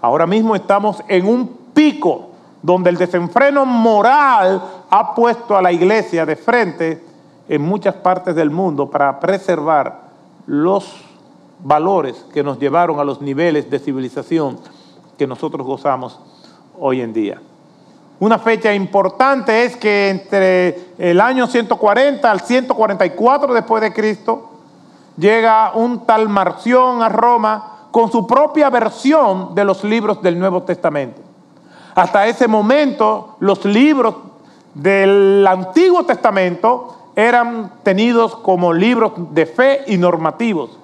Ahora 0.00 0.26
mismo 0.26 0.54
estamos 0.54 1.02
en 1.08 1.26
un 1.26 1.48
pico 1.72 2.27
donde 2.62 2.90
el 2.90 2.96
desenfreno 2.96 3.64
moral 3.64 4.62
ha 4.90 5.14
puesto 5.14 5.56
a 5.56 5.62
la 5.62 5.72
iglesia 5.72 6.26
de 6.26 6.36
frente 6.36 7.04
en 7.48 7.62
muchas 7.62 7.94
partes 7.94 8.34
del 8.34 8.50
mundo 8.50 8.90
para 8.90 9.18
preservar 9.20 10.08
los 10.46 11.04
valores 11.60 12.26
que 12.32 12.42
nos 12.42 12.58
llevaron 12.58 13.00
a 13.00 13.04
los 13.04 13.20
niveles 13.20 13.70
de 13.70 13.78
civilización 13.78 14.58
que 15.16 15.26
nosotros 15.26 15.66
gozamos 15.66 16.20
hoy 16.78 17.00
en 17.00 17.12
día. 17.12 17.40
Una 18.20 18.38
fecha 18.38 18.74
importante 18.74 19.64
es 19.64 19.76
que 19.76 20.08
entre 20.10 20.78
el 20.98 21.20
año 21.20 21.46
140 21.46 22.30
al 22.30 22.40
144 22.40 23.54
después 23.54 23.80
de 23.80 23.92
Cristo 23.92 24.50
llega 25.16 25.72
un 25.74 26.04
tal 26.04 26.28
Marción 26.28 27.02
a 27.02 27.08
Roma 27.08 27.88
con 27.92 28.10
su 28.10 28.26
propia 28.26 28.70
versión 28.70 29.54
de 29.54 29.64
los 29.64 29.84
libros 29.84 30.20
del 30.20 30.38
Nuevo 30.38 30.62
Testamento. 30.62 31.27
Hasta 31.98 32.26
ese 32.26 32.46
momento 32.46 33.36
los 33.40 33.64
libros 33.64 34.14
del 34.74 35.46
Antiguo 35.46 36.04
Testamento 36.04 37.10
eran 37.16 37.72
tenidos 37.82 38.36
como 38.36 38.72
libros 38.72 39.12
de 39.34 39.46
fe 39.46 39.80
y 39.88 39.96
normativos. 39.96 40.78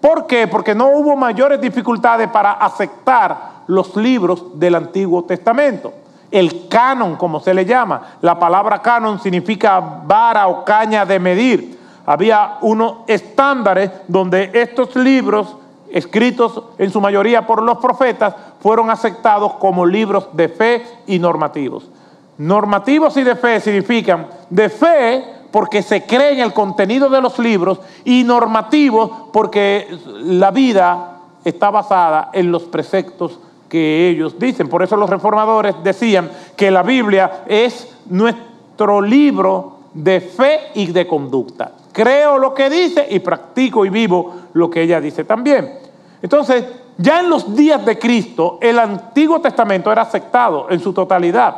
¿Por 0.00 0.26
qué? 0.26 0.46
Porque 0.46 0.74
no 0.74 0.88
hubo 0.88 1.16
mayores 1.16 1.60
dificultades 1.60 2.28
para 2.28 2.52
aceptar 2.52 3.64
los 3.66 3.96
libros 3.96 4.58
del 4.58 4.76
Antiguo 4.76 5.24
Testamento 5.24 5.92
el 6.34 6.68
canon, 6.68 7.14
como 7.14 7.38
se 7.38 7.54
le 7.54 7.64
llama. 7.64 8.16
La 8.20 8.36
palabra 8.36 8.82
canon 8.82 9.20
significa 9.20 9.78
vara 9.80 10.48
o 10.48 10.64
caña 10.64 11.06
de 11.06 11.20
medir. 11.20 11.78
Había 12.04 12.58
unos 12.60 12.98
estándares 13.06 13.90
donde 14.08 14.50
estos 14.52 14.96
libros, 14.96 15.56
escritos 15.94 16.60
en 16.76 16.90
su 16.90 17.00
mayoría 17.00 17.46
por 17.46 17.62
los 17.62 17.78
profetas, 17.78 18.34
fueron 18.58 18.90
aceptados 18.90 19.54
como 19.54 19.86
libros 19.86 20.26
de 20.32 20.48
fe 20.48 20.84
y 21.06 21.20
normativos. 21.20 21.88
Normativos 22.36 23.16
y 23.16 23.22
de 23.22 23.36
fe 23.36 23.60
significan 23.60 24.26
de 24.50 24.68
fe 24.68 25.24
porque 25.52 25.82
se 25.82 26.02
cree 26.02 26.32
en 26.32 26.40
el 26.40 26.52
contenido 26.52 27.08
de 27.08 27.20
los 27.20 27.38
libros 27.38 27.78
y 28.04 28.24
normativos 28.24 29.08
porque 29.32 29.86
la 30.24 30.50
vida 30.50 31.20
está 31.44 31.70
basada 31.70 32.30
en 32.32 32.50
los 32.50 32.64
preceptos 32.64 33.38
que 33.68 34.08
ellos 34.08 34.36
dicen. 34.36 34.68
Por 34.68 34.82
eso 34.82 34.96
los 34.96 35.08
reformadores 35.08 35.76
decían 35.84 36.28
que 36.56 36.72
la 36.72 36.82
Biblia 36.82 37.44
es 37.46 37.94
nuestro 38.06 39.00
libro 39.00 39.76
de 39.94 40.20
fe 40.20 40.58
y 40.74 40.88
de 40.88 41.06
conducta. 41.06 41.70
Creo 41.92 42.38
lo 42.38 42.52
que 42.52 42.68
dice 42.68 43.06
y 43.08 43.20
practico 43.20 43.86
y 43.86 43.90
vivo 43.90 44.34
lo 44.54 44.68
que 44.68 44.82
ella 44.82 45.00
dice 45.00 45.22
también. 45.22 45.83
Entonces, 46.24 46.64
ya 46.96 47.20
en 47.20 47.28
los 47.28 47.54
días 47.54 47.84
de 47.84 47.98
Cristo, 47.98 48.56
el 48.62 48.78
Antiguo 48.78 49.42
Testamento 49.42 49.92
era 49.92 50.00
aceptado 50.00 50.70
en 50.70 50.80
su 50.80 50.94
totalidad. 50.94 51.54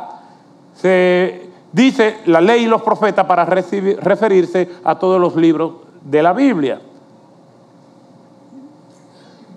Se 0.75 1.49
dice 1.71 2.17
la 2.25 2.41
ley 2.41 2.65
y 2.65 2.67
los 2.67 2.81
profetas 2.81 3.25
para 3.25 3.45
referirse 3.45 4.69
a 4.83 4.95
todos 4.95 5.21
los 5.21 5.37
libros 5.37 5.71
de 6.01 6.21
la 6.21 6.33
Biblia. 6.33 6.81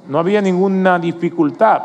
No 0.06 0.20
había 0.20 0.40
ninguna 0.40 0.96
dificultad. 1.00 1.82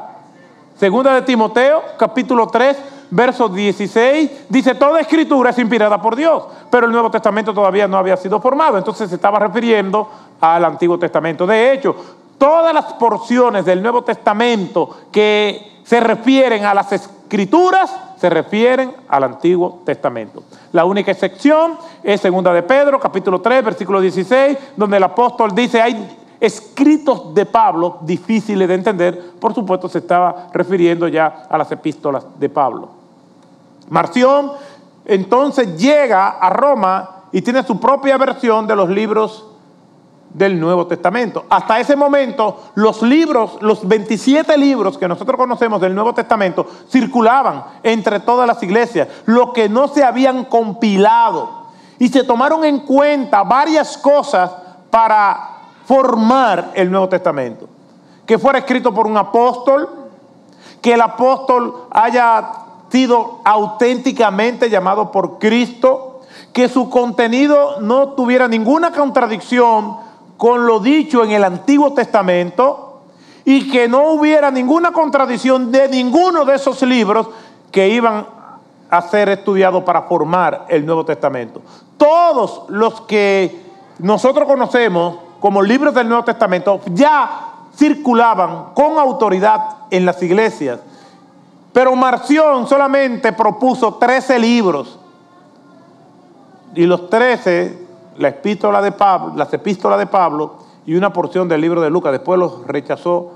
Segunda 0.78 1.16
de 1.16 1.24
Timoteo, 1.24 1.82
capítulo 1.98 2.46
3, 2.46 2.78
verso 3.10 3.50
16, 3.50 4.46
dice, 4.50 4.76
toda 4.76 5.00
escritura 5.00 5.50
es 5.50 5.58
inspirada 5.58 6.00
por 6.00 6.16
Dios, 6.16 6.44
pero 6.70 6.86
el 6.86 6.92
Nuevo 6.92 7.10
Testamento 7.10 7.56
todavía 7.56 7.88
no 7.88 7.98
había 7.98 8.18
sido 8.18 8.40
formado, 8.40 8.78
entonces 8.78 9.10
se 9.10 9.16
estaba 9.16 9.40
refiriendo 9.40 10.08
al 10.40 10.64
Antiguo 10.64 11.00
Testamento. 11.00 11.48
De 11.48 11.74
hecho, 11.74 11.96
todas 12.38 12.74
las 12.74 12.94
porciones 12.94 13.66
del 13.66 13.82
Nuevo 13.82 14.04
Testamento 14.04 14.98
que 15.12 15.80
se 15.84 16.00
refieren 16.00 16.66
a 16.66 16.74
las 16.74 16.92
escrituras 16.92 17.92
se 18.18 18.30
refieren 18.30 18.94
al 19.10 19.24
Antiguo 19.24 19.82
Testamento. 19.86 20.44
La 20.72 20.86
única 20.86 21.12
excepción 21.12 21.78
es 22.04 22.22
segunda 22.22 22.54
de 22.54 22.64
Pedro, 22.64 23.00
capítulo 23.00 23.42
3, 23.42 23.64
versículo 23.64 24.00
16, 24.00 24.58
donde 24.76 24.98
el 24.98 25.04
apóstol 25.04 25.54
dice, 25.54 25.82
hay 25.82 26.18
escritos 26.40 27.34
de 27.34 27.46
Pablo 27.46 28.00
difíciles 28.02 28.68
de 28.68 28.74
entender, 28.74 29.32
por 29.40 29.54
supuesto 29.54 29.90
se 29.90 30.00
estaba 30.00 30.48
refiriendo 30.54 31.08
ya 31.08 31.46
a 31.50 31.58
las 31.58 31.72
epístolas 31.72 32.26
de 32.40 32.50
Pablo. 32.50 32.90
Marción 33.90 34.52
entonces 35.06 35.78
llega 35.78 36.30
a 36.30 36.50
Roma 36.50 37.10
y 37.32 37.42
tiene 37.42 37.64
su 37.64 37.80
propia 37.80 38.18
versión 38.18 38.66
de 38.66 38.76
los 38.76 38.90
libros 38.90 39.46
del 40.36 40.60
Nuevo 40.60 40.86
Testamento. 40.86 41.46
Hasta 41.50 41.80
ese 41.80 41.96
momento, 41.96 42.64
los 42.76 43.02
libros, 43.02 43.58
los 43.62 43.88
27 43.88 44.58
libros 44.58 44.98
que 44.98 45.08
nosotros 45.08 45.38
conocemos 45.38 45.80
del 45.80 45.96
Nuevo 45.96 46.14
Testamento, 46.14 46.68
circulaban 46.90 47.64
entre 47.84 48.20
todas 48.20 48.46
las 48.46 48.62
iglesias, 48.62 49.08
lo 49.26 49.54
que 49.54 49.70
no 49.70 49.88
se 49.88 50.04
habían 50.04 50.46
compilado. 50.46 51.66
Y 52.00 52.10
se 52.10 52.26
tomaron 52.26 52.66
en 52.66 52.80
cuenta 52.80 53.44
varias 53.44 53.98
cosas 53.98 54.52
para 54.90 55.52
formar 55.86 56.72
el 56.74 56.92
Nuevo 56.92 57.08
Testamento. 57.08 57.70
Que 58.26 58.38
fuera 58.38 58.60
escrito 58.60 58.94
por 58.94 59.08
un 59.08 59.18
apóstol, 59.18 59.88
que 60.82 60.96
el 60.96 61.02
apóstol 61.02 61.88
haya 61.92 62.52
sido 62.90 63.40
auténticamente 63.46 64.70
llamado 64.70 65.12
por 65.12 65.40
Cristo, 65.40 66.22
que 66.52 66.68
su 66.68 66.90
contenido 66.90 67.80
no 67.80 68.10
tuviera 68.10 68.50
ninguna 68.50 68.92
contradicción 68.92 70.05
con 70.38 70.66
lo 70.66 70.80
dicho 70.80 71.24
en 71.24 71.32
el 71.32 71.44
Antiguo 71.44 71.94
Testamento 71.94 73.02
y 73.46 73.70
que 73.70 73.88
no 73.88 74.12
hubiera 74.12 74.52
ninguna 74.52 74.92
contradicción 74.92 75.72
de 75.72 75.88
ninguno 75.88 76.46
de 76.46 76.56
esos 76.56 76.82
libros 76.82 77.28
que 77.72 77.88
iban 77.90 78.26
a 78.90 79.02
ser 79.04 79.30
estudiados 79.30 79.84
para 79.84 80.04
formar 80.04 80.66
el 80.70 80.86
Nuevo 80.86 81.06
Testamento. 81.06 81.62
Todos 81.98 82.64
los 82.70 83.02
que 83.02 83.64
nosotros 84.00 84.48
conocemos 84.48 85.18
como 85.40 85.62
libros 85.62 85.94
del 85.94 86.08
Nuevo 86.08 86.24
Testamento 86.24 86.82
ya 86.94 87.54
circulaban 87.76 88.74
con 88.74 88.98
autoridad 88.98 89.78
en 89.92 90.06
las 90.06 90.22
iglesias. 90.24 90.80
Pero 91.72 91.96
Marción 91.96 92.68
solamente 92.68 93.34
propuso 93.34 93.96
13 93.96 94.40
libros. 94.40 94.98
Y 96.74 96.86
los 96.86 97.10
13, 97.10 97.85
la 98.18 98.30
epístola 98.30 98.82
de 98.82 98.92
Pablo, 98.92 99.34
las 99.36 99.54
epístolas 99.54 100.00
de 100.00 100.08
Pablo 100.08 100.56
y 100.86 100.96
una 100.96 101.12
porción 101.12 101.48
del 101.48 101.62
libro 101.62 101.82
de 101.82 101.90
Lucas. 101.90 102.12
Después 102.12 102.40
los 102.40 102.66
rechazó 102.68 103.32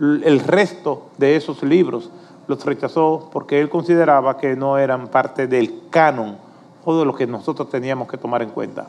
el 0.00 0.40
resto 0.40 1.06
de 1.18 1.36
esos 1.36 1.62
libros. 1.62 2.10
Los 2.46 2.64
rechazó 2.64 3.28
porque 3.32 3.60
él 3.60 3.68
consideraba 3.68 4.36
que 4.36 4.56
no 4.56 4.78
eran 4.78 5.08
parte 5.08 5.46
del 5.46 5.88
canon 5.90 6.36
o 6.84 6.98
de 6.98 7.04
lo 7.04 7.14
que 7.14 7.26
nosotros 7.26 7.70
teníamos 7.70 8.08
que 8.08 8.18
tomar 8.18 8.42
en 8.42 8.50
cuenta. 8.50 8.88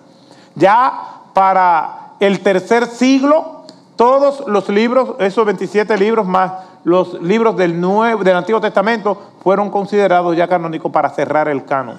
Ya 0.55 1.21
para 1.33 2.13
el 2.19 2.39
tercer 2.39 2.87
siglo, 2.87 3.63
todos 3.95 4.47
los 4.47 4.69
libros, 4.69 5.15
esos 5.19 5.45
27 5.45 5.97
libros 5.97 6.25
más 6.25 6.51
los 6.83 7.21
libros 7.21 7.55
del, 7.55 7.79
Nuevo, 7.79 8.23
del 8.23 8.35
Antiguo 8.35 8.59
Testamento, 8.59 9.17
fueron 9.41 9.69
considerados 9.69 10.35
ya 10.35 10.47
canónicos 10.47 10.91
para 10.91 11.09
cerrar 11.09 11.47
el 11.47 11.63
canon. 11.63 11.97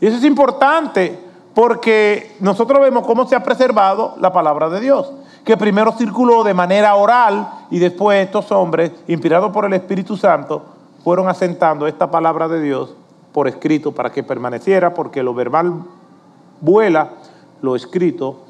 Y 0.00 0.06
eso 0.06 0.16
es 0.16 0.24
importante 0.24 1.23
porque 1.54 2.34
nosotros 2.40 2.80
vemos 2.80 3.06
cómo 3.06 3.26
se 3.26 3.36
ha 3.36 3.42
preservado 3.42 4.14
la 4.18 4.32
palabra 4.32 4.68
de 4.68 4.80
Dios, 4.80 5.12
que 5.44 5.56
primero 5.56 5.92
circuló 5.92 6.42
de 6.42 6.52
manera 6.52 6.94
oral 6.96 7.48
y 7.70 7.78
después 7.78 8.24
estos 8.24 8.50
hombres, 8.50 8.90
inspirados 9.06 9.52
por 9.52 9.64
el 9.64 9.72
Espíritu 9.74 10.16
Santo, 10.16 10.62
fueron 11.04 11.28
asentando 11.28 11.86
esta 11.86 12.10
palabra 12.10 12.48
de 12.48 12.60
Dios 12.60 12.94
por 13.32 13.46
escrito 13.46 13.92
para 13.92 14.10
que 14.10 14.22
permaneciera, 14.22 14.94
porque 14.94 15.22
lo 15.22 15.34
verbal 15.34 15.84
vuela, 16.60 17.10
lo 17.62 17.76
escrito 17.76 18.40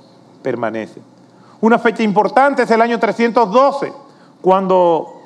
permanece. 0.42 1.00
Una 1.60 1.78
fecha 1.78 2.02
importante 2.02 2.62
es 2.62 2.70
el 2.70 2.80
año 2.80 2.98
312, 2.98 3.92
cuando 4.40 5.20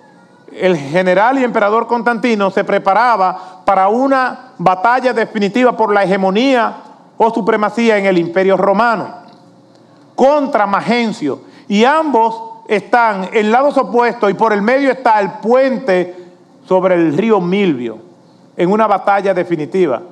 el 0.52 0.76
general 0.76 1.38
y 1.38 1.44
emperador 1.44 1.86
Constantino 1.86 2.50
se 2.50 2.64
preparaba 2.64 3.62
para 3.64 3.88
una 3.88 4.52
batalla 4.58 5.12
definitiva 5.12 5.76
por 5.76 5.92
la 5.92 6.04
hegemonía 6.04 6.87
o 7.18 7.34
supremacía 7.34 7.98
en 7.98 8.06
el 8.06 8.16
imperio 8.16 8.56
romano 8.56 9.08
contra 10.14 10.66
Magencio. 10.66 11.40
Y 11.68 11.84
ambos 11.84 12.40
están 12.68 13.28
en 13.32 13.50
lados 13.52 13.76
opuestos 13.76 14.30
y 14.30 14.34
por 14.34 14.52
el 14.52 14.62
medio 14.62 14.90
está 14.90 15.20
el 15.20 15.32
puente 15.32 16.16
sobre 16.66 16.94
el 16.94 17.16
río 17.16 17.40
Milvio 17.40 17.98
en 18.56 18.70
una 18.70 18.86
batalla 18.86 19.34
definitiva. 19.34 20.02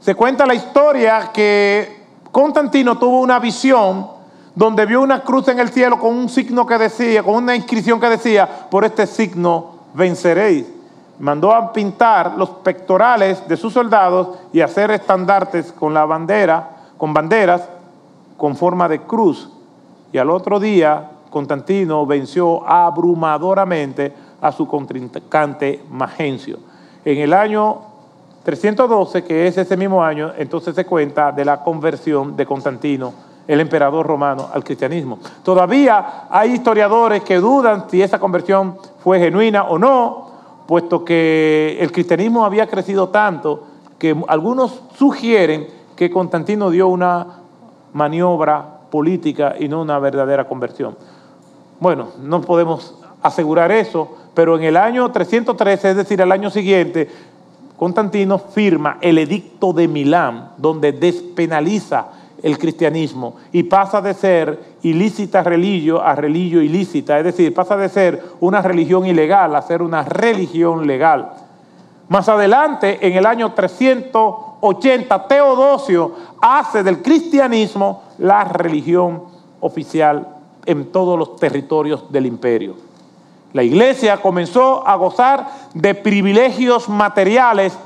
Se 0.00 0.14
cuenta 0.14 0.46
la 0.46 0.54
historia 0.54 1.30
que 1.32 2.02
Constantino 2.30 2.98
tuvo 2.98 3.20
una 3.20 3.38
visión 3.38 4.06
donde 4.54 4.84
vio 4.84 5.00
una 5.00 5.22
cruz 5.22 5.48
en 5.48 5.60
el 5.60 5.70
cielo 5.70 5.98
con 5.98 6.14
un 6.14 6.28
signo 6.28 6.66
que 6.66 6.78
decía, 6.78 7.22
con 7.22 7.34
una 7.36 7.56
inscripción 7.56 8.00
que 8.00 8.08
decía, 8.08 8.48
por 8.70 8.84
este 8.84 9.06
signo 9.06 9.76
venceréis. 9.94 10.66
Mandó 11.18 11.52
a 11.52 11.72
pintar 11.72 12.34
los 12.36 12.50
pectorales 12.50 13.46
de 13.46 13.56
sus 13.56 13.72
soldados 13.72 14.38
y 14.52 14.60
hacer 14.60 14.90
estandartes 14.90 15.72
con 15.72 15.94
la 15.94 16.04
bandera, 16.04 16.70
con 16.96 17.14
banderas 17.14 17.68
con 18.36 18.56
forma 18.56 18.88
de 18.88 19.02
cruz. 19.02 19.48
Y 20.12 20.18
al 20.18 20.30
otro 20.30 20.58
día, 20.58 21.10
Constantino 21.30 22.04
venció 22.06 22.68
abrumadoramente 22.68 24.12
a 24.40 24.50
su 24.50 24.66
contrincante 24.66 25.84
Magencio. 25.90 26.58
En 27.04 27.18
el 27.18 27.32
año 27.32 27.78
312, 28.42 29.22
que 29.22 29.46
es 29.46 29.56
ese 29.56 29.76
mismo 29.76 30.02
año, 30.02 30.32
entonces 30.36 30.74
se 30.74 30.84
cuenta 30.84 31.30
de 31.30 31.44
la 31.44 31.62
conversión 31.62 32.36
de 32.36 32.44
Constantino, 32.44 33.12
el 33.46 33.60
emperador 33.60 34.06
romano, 34.06 34.48
al 34.52 34.64
cristianismo. 34.64 35.18
Todavía 35.44 36.24
hay 36.28 36.52
historiadores 36.52 37.22
que 37.22 37.36
dudan 37.36 37.84
si 37.88 38.02
esa 38.02 38.18
conversión 38.18 38.76
fue 39.02 39.20
genuina 39.20 39.64
o 39.64 39.78
no, 39.78 40.31
puesto 40.66 41.04
que 41.04 41.78
el 41.80 41.92
cristianismo 41.92 42.44
había 42.44 42.66
crecido 42.66 43.08
tanto 43.08 43.64
que 43.98 44.16
algunos 44.28 44.82
sugieren 44.96 45.68
que 45.96 46.10
Constantino 46.10 46.70
dio 46.70 46.88
una 46.88 47.26
maniobra 47.92 48.80
política 48.90 49.54
y 49.58 49.68
no 49.68 49.82
una 49.82 49.98
verdadera 49.98 50.46
conversión. 50.48 50.96
Bueno, 51.80 52.08
no 52.22 52.40
podemos 52.40 52.94
asegurar 53.22 53.70
eso, 53.70 54.16
pero 54.34 54.56
en 54.56 54.64
el 54.64 54.76
año 54.76 55.10
313, 55.10 55.90
es 55.90 55.96
decir, 55.96 56.20
el 56.20 56.32
año 56.32 56.50
siguiente, 56.50 57.08
Constantino 57.76 58.38
firma 58.38 58.98
el 59.00 59.18
edicto 59.18 59.72
de 59.72 59.88
Milán, 59.88 60.50
donde 60.56 60.92
despenaliza 60.92 62.06
el 62.42 62.58
cristianismo 62.58 63.36
y 63.52 63.64
pasa 63.64 64.00
de 64.00 64.14
ser 64.14 64.71
ilícita 64.82 65.42
religio 65.42 66.02
a 66.02 66.14
religio 66.14 66.60
ilícita, 66.62 67.18
es 67.18 67.24
decir, 67.24 67.54
pasa 67.54 67.76
de 67.76 67.88
ser 67.88 68.22
una 68.40 68.60
religión 68.62 69.06
ilegal 69.06 69.54
a 69.54 69.62
ser 69.62 69.82
una 69.82 70.02
religión 70.02 70.86
legal. 70.86 71.32
Más 72.08 72.28
adelante, 72.28 72.98
en 73.00 73.14
el 73.14 73.24
año 73.24 73.52
380, 73.52 75.28
Teodosio 75.28 76.12
hace 76.40 76.82
del 76.82 77.00
cristianismo 77.00 78.02
la 78.18 78.44
religión 78.44 79.22
oficial 79.60 80.26
en 80.66 80.92
todos 80.92 81.18
los 81.18 81.36
territorios 81.36 82.12
del 82.12 82.26
imperio. 82.26 82.74
La 83.52 83.62
iglesia 83.62 84.20
comenzó 84.20 84.86
a 84.86 84.96
gozar 84.96 85.46
de 85.74 85.94
privilegios 85.94 86.88
materiales 86.88 87.76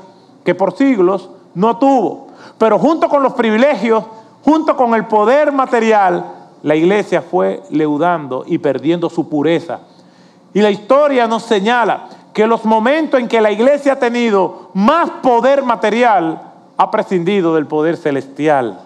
que 0.43 0.55
por 0.55 0.75
siglos 0.75 1.29
no 1.55 1.77
tuvo. 1.77 2.27
Pero 2.57 2.79
junto 2.79 3.09
con 3.09 3.21
los 3.21 3.33
privilegios, 3.33 4.03
junto 4.43 4.77
con 4.77 4.93
el 4.93 5.05
poder 5.05 5.51
material, 5.51 6.36
la 6.63 6.75
iglesia 6.75 7.21
fue 7.21 7.63
leudando 7.69 8.43
y 8.45 8.57
perdiendo 8.57 9.09
su 9.09 9.29
pureza. 9.29 9.79
Y 10.53 10.61
la 10.61 10.71
historia 10.71 11.27
nos 11.27 11.43
señala 11.43 12.09
que 12.33 12.47
los 12.47 12.65
momentos 12.65 13.19
en 13.19 13.27
que 13.27 13.41
la 13.41 13.51
iglesia 13.51 13.93
ha 13.93 13.99
tenido 13.99 14.69
más 14.73 15.09
poder 15.21 15.63
material, 15.63 16.41
ha 16.77 16.91
prescindido 16.91 17.55
del 17.55 17.67
poder 17.67 17.97
celestial. 17.97 18.79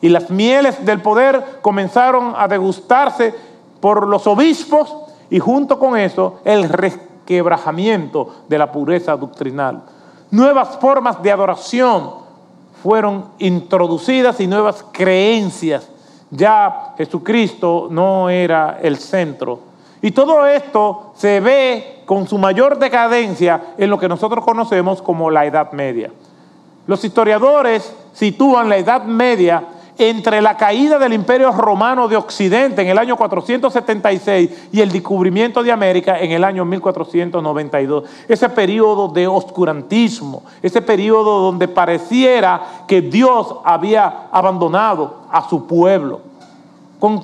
Y 0.00 0.08
las 0.08 0.30
mieles 0.30 0.84
del 0.84 1.02
poder 1.02 1.60
comenzaron 1.62 2.34
a 2.36 2.48
degustarse 2.48 3.34
por 3.80 4.06
los 4.06 4.26
obispos 4.26 4.94
y 5.30 5.38
junto 5.38 5.78
con 5.78 5.96
eso 5.96 6.40
el 6.44 6.68
resquebrajamiento 6.68 8.44
de 8.48 8.58
la 8.58 8.72
pureza 8.72 9.16
doctrinal. 9.16 9.82
Nuevas 10.30 10.78
formas 10.78 11.22
de 11.22 11.32
adoración 11.32 12.10
fueron 12.82 13.26
introducidas 13.38 14.40
y 14.40 14.46
nuevas 14.46 14.84
creencias. 14.92 15.88
Ya 16.30 16.94
Jesucristo 16.96 17.88
no 17.90 18.28
era 18.28 18.78
el 18.82 18.96
centro. 18.96 19.60
Y 20.02 20.10
todo 20.10 20.46
esto 20.46 21.12
se 21.16 21.40
ve 21.40 22.02
con 22.04 22.28
su 22.28 22.38
mayor 22.38 22.78
decadencia 22.78 23.74
en 23.78 23.90
lo 23.90 23.98
que 23.98 24.08
nosotros 24.08 24.44
conocemos 24.44 25.02
como 25.02 25.30
la 25.30 25.46
Edad 25.46 25.72
Media. 25.72 26.10
Los 26.86 27.04
historiadores 27.04 27.92
sitúan 28.12 28.68
la 28.68 28.76
Edad 28.76 29.04
Media 29.04 29.64
entre 29.98 30.42
la 30.42 30.56
caída 30.56 30.98
del 30.98 31.12
imperio 31.12 31.50
romano 31.52 32.08
de 32.08 32.16
Occidente 32.16 32.82
en 32.82 32.88
el 32.88 32.98
año 32.98 33.16
476 33.16 34.68
y 34.72 34.80
el 34.80 34.92
descubrimiento 34.92 35.62
de 35.62 35.72
América 35.72 36.20
en 36.20 36.32
el 36.32 36.44
año 36.44 36.64
1492. 36.64 38.04
Ese 38.28 38.48
periodo 38.50 39.08
de 39.08 39.26
oscurantismo, 39.26 40.42
ese 40.62 40.82
periodo 40.82 41.40
donde 41.40 41.68
pareciera 41.68 42.84
que 42.86 43.00
Dios 43.00 43.56
había 43.64 44.28
abandonado 44.30 45.22
a 45.30 45.48
su 45.48 45.66
pueblo. 45.66 46.20
Con, 46.98 47.22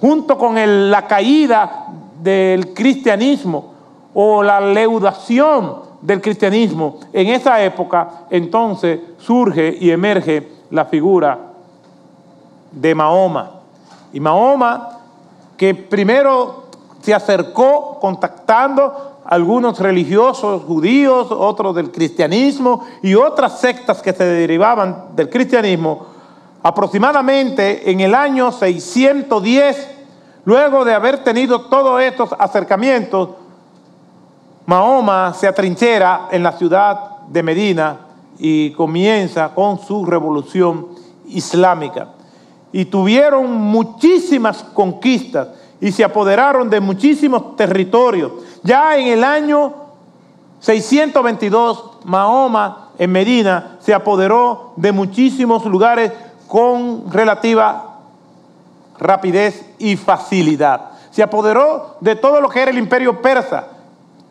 junto 0.00 0.38
con 0.38 0.90
la 0.90 1.06
caída 1.06 1.86
del 2.22 2.72
cristianismo 2.74 3.72
o 4.14 4.42
la 4.42 4.60
leudación 4.60 5.83
del 6.04 6.20
cristianismo, 6.20 7.00
en 7.14 7.28
esa 7.28 7.62
época 7.64 8.26
entonces 8.28 9.00
surge 9.18 9.74
y 9.80 9.90
emerge 9.90 10.46
la 10.70 10.84
figura 10.84 11.38
de 12.70 12.94
Mahoma. 12.94 13.52
Y 14.12 14.20
Mahoma, 14.20 15.00
que 15.56 15.74
primero 15.74 16.64
se 17.00 17.14
acercó 17.14 17.98
contactando 18.00 18.82
a 19.24 19.34
algunos 19.34 19.78
religiosos 19.78 20.64
judíos, 20.64 21.28
otros 21.30 21.74
del 21.74 21.90
cristianismo 21.90 22.84
y 23.02 23.14
otras 23.14 23.58
sectas 23.58 24.02
que 24.02 24.12
se 24.12 24.24
derivaban 24.24 25.06
del 25.16 25.30
cristianismo, 25.30 26.04
aproximadamente 26.62 27.90
en 27.90 28.00
el 28.00 28.14
año 28.14 28.52
610, 28.52 29.88
luego 30.44 30.84
de 30.84 30.92
haber 30.92 31.24
tenido 31.24 31.62
todos 31.62 32.02
estos 32.02 32.28
acercamientos, 32.38 33.30
Mahoma 34.66 35.34
se 35.34 35.46
atrinchera 35.46 36.28
en 36.30 36.42
la 36.42 36.52
ciudad 36.52 37.18
de 37.28 37.42
Medina 37.42 37.98
y 38.38 38.70
comienza 38.72 39.50
con 39.54 39.78
su 39.78 40.04
revolución 40.06 40.88
islámica. 41.26 42.08
Y 42.72 42.86
tuvieron 42.86 43.52
muchísimas 43.52 44.62
conquistas 44.62 45.48
y 45.80 45.92
se 45.92 46.02
apoderaron 46.02 46.70
de 46.70 46.80
muchísimos 46.80 47.56
territorios. 47.56 48.32
Ya 48.62 48.96
en 48.96 49.08
el 49.08 49.22
año 49.22 49.74
622, 50.60 51.98
Mahoma 52.04 52.88
en 52.98 53.12
Medina 53.12 53.76
se 53.80 53.92
apoderó 53.92 54.72
de 54.76 54.92
muchísimos 54.92 55.64
lugares 55.66 56.10
con 56.48 57.10
relativa 57.10 57.98
rapidez 58.98 59.64
y 59.78 59.96
facilidad. 59.96 60.90
Se 61.10 61.22
apoderó 61.22 61.96
de 62.00 62.16
todo 62.16 62.40
lo 62.40 62.48
que 62.48 62.62
era 62.62 62.70
el 62.70 62.78
imperio 62.78 63.20
persa, 63.20 63.68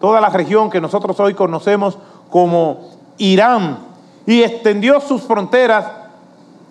toda 0.04 0.20
la 0.20 0.28
región 0.28 0.70
que 0.70 0.82
nosotros 0.82 1.18
hoy 1.22 1.34
conocemos 1.34 1.98
como 2.30 2.90
Irán, 3.20 3.78
y 4.26 4.44
extendió 4.44 5.00
sus 5.00 5.22
fronteras 5.22 5.86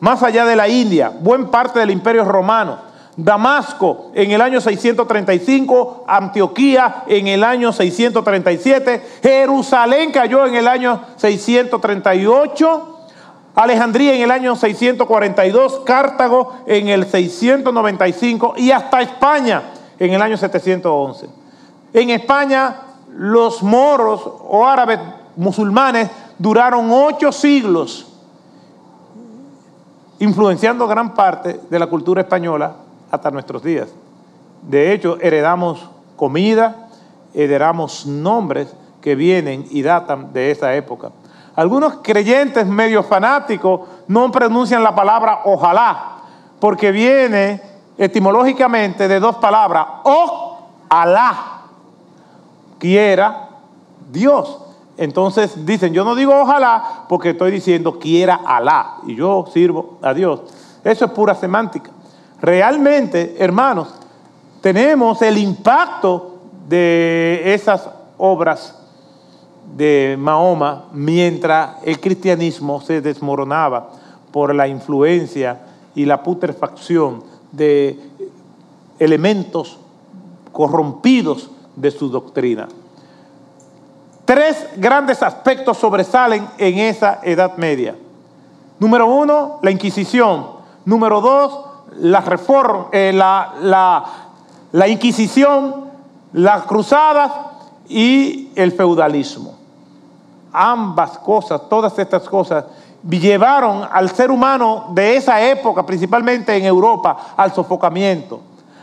más 0.01 0.23
allá 0.23 0.45
de 0.45 0.55
la 0.55 0.69
India, 0.69 1.11
buen 1.19 1.47
parte 1.47 1.79
del 1.79 1.93
imperio 1.93 2.27
romano. 2.27 2.77
Damasco 3.17 4.11
en 4.13 4.33
el 4.33 4.43
año 4.43 4.61
635, 4.61 6.05
Antioquía 6.07 7.05
en 7.07 7.27
el 7.27 7.43
año 7.43 7.73
637, 7.73 9.03
Jerusalén 9.23 10.13
cayó 10.13 10.47
en 10.47 10.57
el 10.57 10.69
año 10.69 11.01
638, 11.17 12.99
Alejandría 13.55 14.15
en 14.15 14.21
el 14.21 14.31
año 14.31 14.57
642, 14.57 15.81
Cartago 15.87 16.53
en 16.67 16.89
el 16.89 17.07
695 17.07 18.55
y 18.59 18.71
hasta 18.73 19.01
España 19.01 19.63
en 19.99 20.13
el 20.13 20.21
año 20.21 20.37
711. 20.37 21.29
En 21.95 22.11
España 22.11 22.92
los 23.15 23.63
moros 23.63 24.23
o 24.25 24.67
árabes 24.67 24.99
musulmanes 25.37 26.11
duraron 26.39 26.91
ocho 26.91 27.33
siglos, 27.33 28.09
influenciando 30.19 30.87
gran 30.87 31.15
parte 31.15 31.61
de 31.69 31.79
la 31.79 31.87
cultura 31.87 32.23
española 32.23 32.77
hasta 33.11 33.31
nuestros 33.31 33.63
días. 33.63 33.89
De 34.63 34.93
hecho, 34.93 35.19
heredamos 35.21 35.89
comida, 36.17 36.89
heredamos 37.35 38.07
nombres 38.07 38.75
que 39.01 39.15
vienen 39.15 39.67
y 39.71 39.83
datan 39.83 40.33
de 40.33 40.51
esa 40.51 40.75
época. 40.75 41.11
Algunos 41.55 41.99
creyentes 42.03 42.67
medio 42.67 43.03
fanáticos 43.03 43.81
no 44.09 44.31
pronuncian 44.31 44.83
la 44.83 44.95
palabra 44.95 45.41
ojalá, 45.45 46.19
porque 46.61 46.93
viene 46.93 47.61
etimológicamente 47.99 49.09
de 49.09 49.21
dos 49.21 49.37
palabras, 49.37 49.87
o 50.05 50.59
alá, 50.89 51.52
quiera 52.83 53.49
Dios. 54.11 54.59
Entonces 54.97 55.65
dicen, 55.65 55.95
yo 55.95 56.03
no 56.05 56.17
digo 56.17 56.35
ojalá 56.35 57.05
porque 57.09 57.31
estoy 57.31 57.53
diciendo 57.53 58.01
quiera 58.01 58.41
Alá 58.45 58.97
y 59.07 59.15
yo 59.15 59.47
sirvo 59.53 59.99
a 60.03 60.13
Dios. 60.13 60.41
Eso 60.83 61.05
es 61.05 61.11
pura 61.13 61.33
semántica. 61.37 61.93
Realmente, 62.41 63.37
hermanos, 63.39 63.95
tenemos 64.61 65.23
el 65.23 65.39
impacto 65.39 66.41
de 66.69 67.55
esas 67.55 67.89
obras 68.19 68.77
de 69.77 70.17
Mahoma 70.19 70.87
mientras 70.93 71.77
el 71.85 72.01
cristianismo 72.01 72.81
se 72.81 73.01
desmoronaba 73.01 73.91
por 74.33 74.53
la 74.53 74.67
influencia 74.67 75.61
y 75.95 76.05
la 76.05 76.21
putrefacción 76.21 77.23
de 77.53 78.01
elementos 78.99 79.79
corrompidos 80.51 81.49
de 81.77 81.91
su 81.91 82.09
doctrina. 82.09 82.69
Tres 84.25 84.67
grandes 84.77 85.23
aspectos 85.23 85.79
sobresalen 85.79 86.49
en 86.59 86.79
esa 86.79 87.21
Edad 87.23 87.57
Media. 87.57 87.97
Número 88.79 89.07
uno, 89.07 89.59
la 89.63 89.71
Inquisición. 89.71 90.47
Número 90.85 91.21
dos, 91.21 91.61
la 91.99 92.21
reforma, 92.21 92.87
eh, 92.93 93.13
la, 93.13 93.55
la, 93.61 94.05
la 94.73 94.89
Inquisición, 94.89 95.91
las 96.33 96.63
cruzadas 96.65 97.31
y 97.89 98.51
el 98.55 98.73
feudalismo. 98.73 99.55
Ambas 100.53 101.19
cosas, 101.19 101.69
todas 101.69 101.99
estas 101.99 102.29
cosas, 102.29 102.65
llevaron 103.09 103.87
al 103.91 104.11
ser 104.11 104.31
humano 104.31 104.87
de 104.91 105.17
esa 105.17 105.43
época, 105.43 105.85
principalmente 105.85 106.57
en 106.57 106.65
Europa, 106.65 107.35
al 107.37 107.53
sofocamiento, 107.53 108.41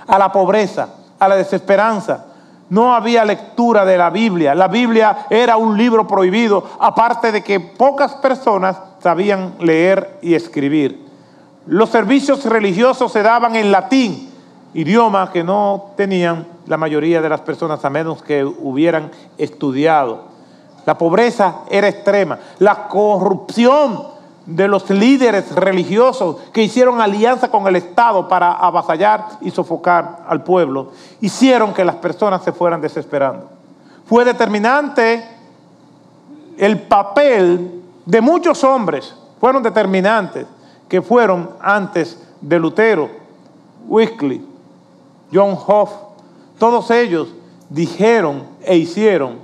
a 0.08 0.18
la 0.18 0.32
pobreza, 0.32 0.90
a 1.18 1.28
la 1.28 1.36
desesperanza. 1.36 2.26
No 2.70 2.94
había 2.94 3.26
lectura 3.26 3.84
de 3.84 3.98
la 3.98 4.10
Biblia. 4.10 4.54
La 4.54 4.68
Biblia 4.68 5.26
era 5.30 5.58
un 5.58 5.78
libro 5.78 6.06
prohibido, 6.08 6.64
aparte 6.80 7.32
de 7.32 7.44
que 7.44 7.60
pocas 7.60 8.14
personas 8.16 8.78
sabían 9.00 9.56
leer 9.60 10.20
y 10.22 10.36
escribir. 10.36 11.08
Los 11.66 11.90
servicios 11.90 12.46
religiosos 12.46 13.12
se 13.12 13.24
daban 13.24 13.56
en 13.56 13.72
latín, 13.72 14.32
idioma 14.74 15.32
que 15.32 15.44
no 15.44 15.92
tenían 15.98 16.48
la 16.68 16.78
mayoría 16.78 17.22
de 17.22 17.30
las 17.30 17.42
personas 17.42 17.84
a 17.84 17.90
menos 17.90 18.22
que 18.22 18.44
hubieran 18.46 19.12
estudiado. 19.38 20.30
La 20.86 20.98
pobreza 20.98 21.62
era 21.70 21.88
extrema. 21.88 22.40
La 22.60 22.88
corrupción 22.88 24.09
de 24.50 24.68
los 24.68 24.90
líderes 24.90 25.54
religiosos 25.54 26.38
que 26.52 26.64
hicieron 26.64 27.02
alianza 27.02 27.52
con 27.52 27.68
el 27.68 27.76
Estado 27.76 28.28
para 28.28 28.52
avasallar 28.54 29.26
y 29.42 29.52
sofocar 29.52 30.26
al 30.28 30.44
pueblo, 30.44 30.92
hicieron 31.22 31.74
que 31.74 31.86
las 31.86 31.96
personas 31.96 32.44
se 32.44 32.52
fueran 32.52 32.82
desesperando. 32.82 33.48
Fue 34.08 34.26
determinante 34.26 35.24
el 36.58 36.82
papel 36.82 37.84
de 38.06 38.22
muchos 38.22 38.64
hombres, 38.64 39.16
fueron 39.40 39.62
determinantes, 39.62 40.48
que 40.88 41.04
fueron 41.04 41.52
antes 41.62 42.20
de 42.42 42.60
Lutero, 42.60 43.10
Wycliffe, 43.88 44.46
John 45.32 45.56
Hoff, 45.68 45.92
todos 46.58 46.90
ellos 46.90 47.28
dijeron 47.70 48.44
e 48.64 48.76
hicieron 48.78 49.38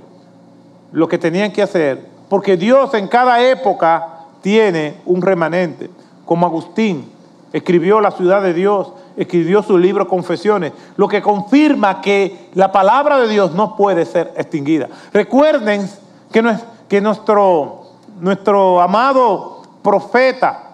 lo 0.90 1.06
que 1.06 1.16
tenían 1.16 1.52
que 1.52 1.62
hacer, 1.62 2.08
porque 2.28 2.56
Dios 2.56 2.92
en 2.94 3.06
cada 3.06 3.40
época 3.40 4.15
tiene 4.42 5.00
un 5.06 5.22
remanente, 5.22 5.90
como 6.24 6.46
Agustín 6.46 7.10
escribió 7.52 8.00
La 8.00 8.10
ciudad 8.10 8.42
de 8.42 8.52
Dios, 8.52 8.92
escribió 9.16 9.62
su 9.62 9.78
libro 9.78 10.08
Confesiones, 10.08 10.72
lo 10.96 11.08
que 11.08 11.22
confirma 11.22 12.00
que 12.00 12.50
la 12.54 12.70
palabra 12.70 13.18
de 13.18 13.28
Dios 13.28 13.52
no 13.52 13.76
puede 13.76 14.04
ser 14.04 14.32
extinguida. 14.36 14.88
Recuerden 15.12 15.88
que, 16.30 16.96
es, 16.96 17.02
nuestro, 17.02 17.86
nuestro 18.20 18.80
amado 18.80 19.62
profeta 19.82 20.66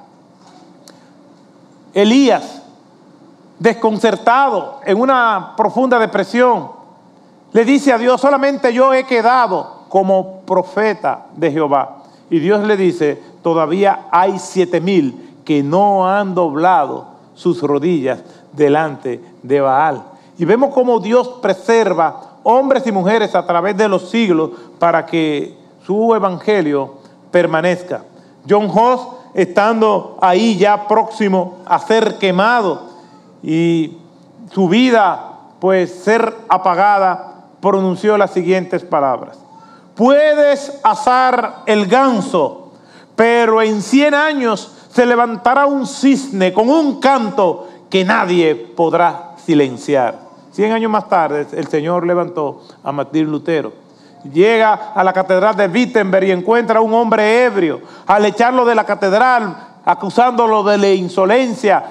Elías, 1.95 2.63
desconcertado, 3.59 4.81
en 4.85 4.99
una 5.01 5.53
profunda 5.57 5.99
depresión, 5.99 6.71
le 7.53 7.65
dice 7.65 7.93
a 7.93 7.99
Dios, 7.99 8.21
solamente 8.21 8.73
yo 8.73 8.95
he 8.95 9.05
quedado 9.05 9.83
como 9.89 10.41
profeta 10.41 11.27
de 11.37 11.53
Jehová. 11.53 11.99
Y 12.31 12.39
Dios 12.39 12.67
le 12.67 12.79
dice, 12.79 13.23
todavía 13.43 14.07
hay 14.11 14.39
siete 14.39 14.81
mil 14.81 15.37
que 15.45 15.63
no 15.63 16.09
han 16.09 16.35
doblado 16.35 17.07
sus 17.35 17.63
rodillas 17.63 18.23
delante 18.53 19.21
de 19.43 19.61
Baal. 19.61 20.03
Y 20.39 20.45
vemos 20.45 20.73
cómo 20.73 21.01
Dios 21.01 21.29
preserva 21.41 22.39
hombres 22.43 22.87
y 22.87 22.93
mujeres 22.93 23.35
a 23.35 23.47
través 23.47 23.77
de 23.77 23.89
los 23.89 24.11
siglos 24.11 24.51
para 24.79 25.07
que 25.07 25.57
su 25.85 26.15
evangelio 26.15 26.95
permanezca. 27.31 28.05
John 28.49 28.71
Hoss, 28.73 29.09
estando 29.35 30.19
ahí 30.21 30.57
ya 30.57 30.87
próximo 30.89 31.59
a 31.65 31.79
ser 31.79 32.19
quemado 32.19 32.83
y 33.43 33.99
su 34.53 34.69
vida 34.69 35.29
pues 35.61 35.95
ser 35.95 36.35
apagada, 36.49 37.47
pronunció 37.61 38.19
las 38.19 38.33
siguientes 38.33 38.85
palabras. 38.85 39.39
Puedes 39.95 40.81
asar 40.83 41.63
el 41.67 41.87
ganso 41.87 42.62
pero 43.17 43.63
en 43.63 43.83
100 43.83 44.15
años 44.15 44.73
se 44.91 45.07
levantará 45.07 45.67
un 45.67 45.87
cisne 45.87 46.53
con 46.53 46.69
un 46.69 47.01
canto 47.01 47.69
que 47.89 48.05
nadie 48.05 48.55
podrá 48.55 49.33
silenciar. 49.45 50.19
100 50.53 50.73
años 50.73 50.91
más 50.91 51.09
tarde 51.09 51.47
el 51.53 51.67
Señor 51.67 52.07
levantó 52.07 52.63
a 52.83 52.93
Martín 52.93 53.31
Lutero. 53.31 53.73
Llega 54.33 54.93
a 54.95 55.03
la 55.03 55.13
catedral 55.13 55.57
de 55.57 55.67
Wittenberg 55.67 56.27
y 56.27 56.31
encuentra 56.31 56.79
a 56.79 56.83
un 56.83 56.95
hombre 56.95 57.45
ebrio. 57.45 57.81
Al 58.07 58.25
echarlo 58.25 58.65
de 58.65 58.75
la 58.75 58.85
catedral, 58.85 59.57
acusándolo 59.85 60.63
de 60.63 60.79
la 60.79 60.93
insolencia 60.93 61.85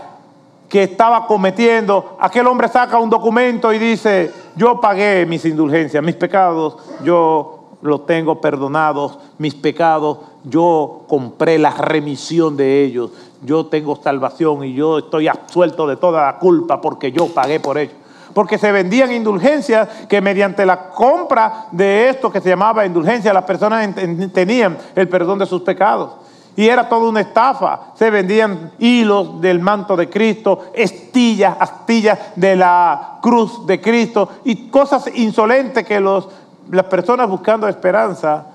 que 0.69 0.84
estaba 0.84 1.27
cometiendo, 1.27 2.17
aquel 2.19 2.47
hombre 2.47 2.69
saca 2.69 2.97
un 2.97 3.10
documento 3.10 3.73
y 3.73 3.79
dice, 3.79 4.31
yo 4.55 4.79
pagué 4.79 5.25
mis 5.25 5.43
indulgencias, 5.43 6.01
mis 6.01 6.15
pecados, 6.15 6.77
yo 7.03 7.77
los 7.81 8.05
tengo 8.05 8.39
perdonados, 8.39 9.19
mis 9.38 9.53
pecados, 9.55 10.19
yo 10.43 11.04
compré 11.08 11.58
la 11.58 11.71
remisión 11.71 12.58
de 12.58 12.84
ellos, 12.84 13.12
yo 13.43 13.65
tengo 13.67 13.95
salvación 13.95 14.63
y 14.63 14.73
yo 14.73 14.99
estoy 14.99 15.27
absuelto 15.27 15.88
de 15.88 15.97
toda 15.97 16.25
la 16.25 16.38
culpa 16.39 16.82
porque 16.82 17.12
yo 17.12 17.27
pagué 17.27 17.60
por 17.60 17.77
ellos. 17.77 17.95
Porque 18.34 18.58
se 18.58 18.71
vendían 18.71 19.12
indulgencias 19.12 19.89
que 20.08 20.21
mediante 20.21 20.65
la 20.65 20.89
compra 20.89 21.67
de 21.71 22.10
esto 22.10 22.32
que 22.32 22.39
se 22.39 22.49
llamaba 22.49 22.86
indulgencia, 22.86 23.34
las 23.34 23.43
personas 23.43 23.93
tenían 24.34 24.77
el 24.95 25.10
perdón 25.10 25.39
de 25.39 25.45
sus 25.45 25.62
pecados. 25.63 26.12
Y 26.56 26.67
era 26.67 26.88
toda 26.88 27.10
una 27.10 27.21
estafa. 27.21 27.93
Se 27.95 28.10
vendían 28.10 28.71
hilos 28.80 29.41
del 29.41 29.60
manto 29.60 29.97
de 29.97 30.10
Cristo, 30.10 30.71
estillas, 30.73 31.58
astillas 31.60 32.19
de 32.36 32.56
la 32.56 33.19
cruz 33.21 33.65
de 33.65 33.82
Cristo 33.82 34.30
y 34.45 34.69
cosas 34.69 35.10
insolentes 35.13 35.86
que 35.86 35.99
los 35.99 36.27
las 36.71 36.86
personas 36.86 37.30
buscando 37.30 37.67
esperanza 37.67 38.45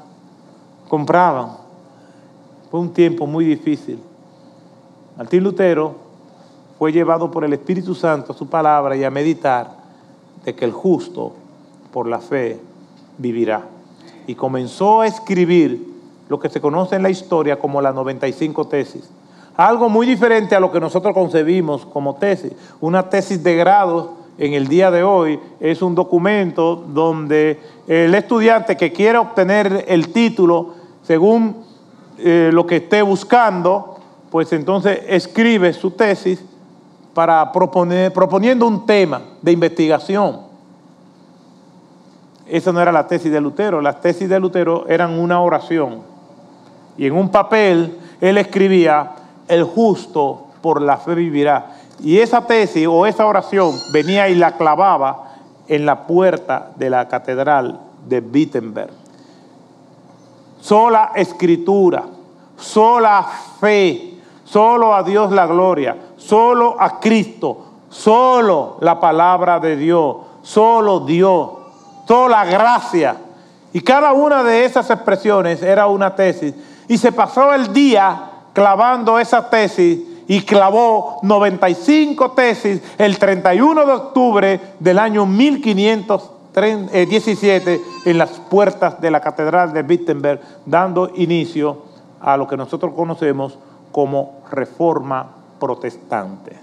compraban. 0.89 1.66
Fue 2.71 2.81
un 2.81 2.93
tiempo 2.93 3.27
muy 3.27 3.45
difícil. 3.45 3.99
Martín 5.17 5.45
Lutero 5.45 5.95
fue 6.79 6.93
llevado 6.93 7.31
por 7.31 7.45
el 7.45 7.53
Espíritu 7.53 7.95
Santo 7.95 8.33
a 8.33 8.37
su 8.37 8.49
palabra 8.49 8.97
y 8.97 9.05
a 9.05 9.11
meditar 9.11 9.71
de 10.45 10.55
que 10.55 10.65
el 10.65 10.73
justo 10.73 11.33
por 11.93 12.07
la 12.07 12.19
fe 12.19 12.61
vivirá. 13.19 13.63
Y 14.27 14.35
comenzó 14.35 15.01
a 15.01 15.07
escribir 15.07 15.95
lo 16.29 16.39
que 16.39 16.49
se 16.49 16.61
conoce 16.61 16.97
en 16.97 17.03
la 17.03 17.11
historia 17.11 17.59
como 17.59 17.81
la 17.81 17.93
95 17.93 18.67
tesis. 18.67 19.09
Algo 19.57 19.89
muy 19.89 20.07
diferente 20.07 20.55
a 20.55 20.61
lo 20.61 20.71
que 20.71 20.81
nosotros 20.81 21.15
concebimos 21.15 21.87
como 21.87 22.17
tesis. 22.17 22.53
Una 22.81 23.09
tesis 23.09 23.43
de 23.43 23.57
grado 23.57 24.15
en 24.37 24.53
el 24.53 24.69
día 24.69 24.91
de 24.91 25.03
hoy 25.03 25.41
es 25.61 25.81
un 25.81 25.95
documento 25.95 26.77
donde 26.77 27.59
el 27.87 28.15
estudiante 28.15 28.77
que 28.77 28.93
quiere 28.93 29.17
obtener 29.17 29.87
el 29.89 30.13
título 30.13 30.75
según 31.03 31.65
eh, 32.19 32.51
lo 32.53 32.67
que 32.67 32.77
esté 32.77 33.03
buscando, 33.03 33.97
pues 34.31 34.53
entonces 34.53 35.01
escribe 35.09 35.73
su 35.73 35.91
tesis 35.91 36.43
para 37.15 37.51
proponer, 37.53 38.13
proponiendo 38.13 38.67
un 38.67 38.85
tema 38.85 39.23
de 39.43 39.53
investigación. 39.53 40.41
Esa 42.47 42.73
no 42.73 42.81
era 42.81 42.93
la 42.93 43.07
tesis 43.07 43.33
de 43.33 43.41
Lutero, 43.41 43.81
las 43.81 44.01
tesis 44.01 44.29
de 44.29 44.39
Lutero 44.39 44.87
eran 44.89 45.19
una 45.19 45.41
oración 45.41 46.03
Y 46.97 47.07
en 47.07 47.15
un 47.15 47.29
papel 47.31 47.99
él 48.21 48.39
escribía, 48.39 49.13
el 49.49 49.65
justo 49.65 50.47
por 50.63 50.81
la 50.81 50.97
fe 50.97 51.15
vivirá. 51.15 51.77
Y 52.03 52.19
esa 52.19 52.47
tesis 52.47 52.87
o 52.87 53.07
esa 53.07 53.27
oración 53.27 53.75
venía 53.93 54.29
y 54.29 54.35
la 54.35 54.57
clavaba 54.57 55.35
en 55.69 55.87
la 55.87 56.07
puerta 56.07 56.71
de 56.77 56.91
la 56.91 57.09
catedral 57.09 57.81
de 58.07 58.21
Wittenberg. 58.21 58.91
Sola 60.67 61.13
escritura, 61.15 62.03
sola 62.57 63.25
fe, 63.61 64.19
solo 64.43 64.97
a 64.97 65.05
Dios 65.05 65.31
la 65.31 65.47
gloria, 65.47 65.97
solo 66.17 66.75
a 66.77 66.99
Cristo, 66.99 67.67
solo 67.89 68.77
la 68.81 68.99
palabra 68.99 69.61
de 69.61 69.77
Dios, 69.77 70.17
solo 70.43 70.99
Dios, 70.99 71.51
sola 72.09 72.45
gracia. 72.47 73.17
Y 73.73 73.81
cada 73.81 74.13
una 74.13 74.43
de 74.43 74.65
esas 74.65 74.91
expresiones 74.91 75.63
era 75.63 75.87
una 75.87 76.17
tesis. 76.17 76.53
Y 76.89 76.99
se 76.99 77.13
pasó 77.13 77.55
el 77.55 77.73
día 77.73 78.31
clavando 78.53 79.21
esa 79.21 79.49
tesis 79.49 80.01
y 80.27 80.41
clavó 80.41 81.21
95 81.23 82.33
tesis 82.33 82.83
el 82.99 83.21
31 83.21 83.87
de 83.87 83.93
octubre 83.93 84.61
del 84.81 84.99
año 84.99 85.27
1517 86.57 87.83
en 88.07 88.17
las 88.17 88.31
puertas 88.31 88.99
de 88.99 89.11
la 89.11 89.21
Catedral 89.21 89.75
de 89.75 89.83
Wittenberg, 89.83 90.41
dando 90.65 91.11
inicio 91.15 91.83
a 92.19 92.39
lo 92.39 92.49
que 92.49 92.57
nosotros 92.57 92.95
conocemos 92.95 93.59
como 93.93 94.41
reforma 94.51 95.27
protestante. 95.61 96.59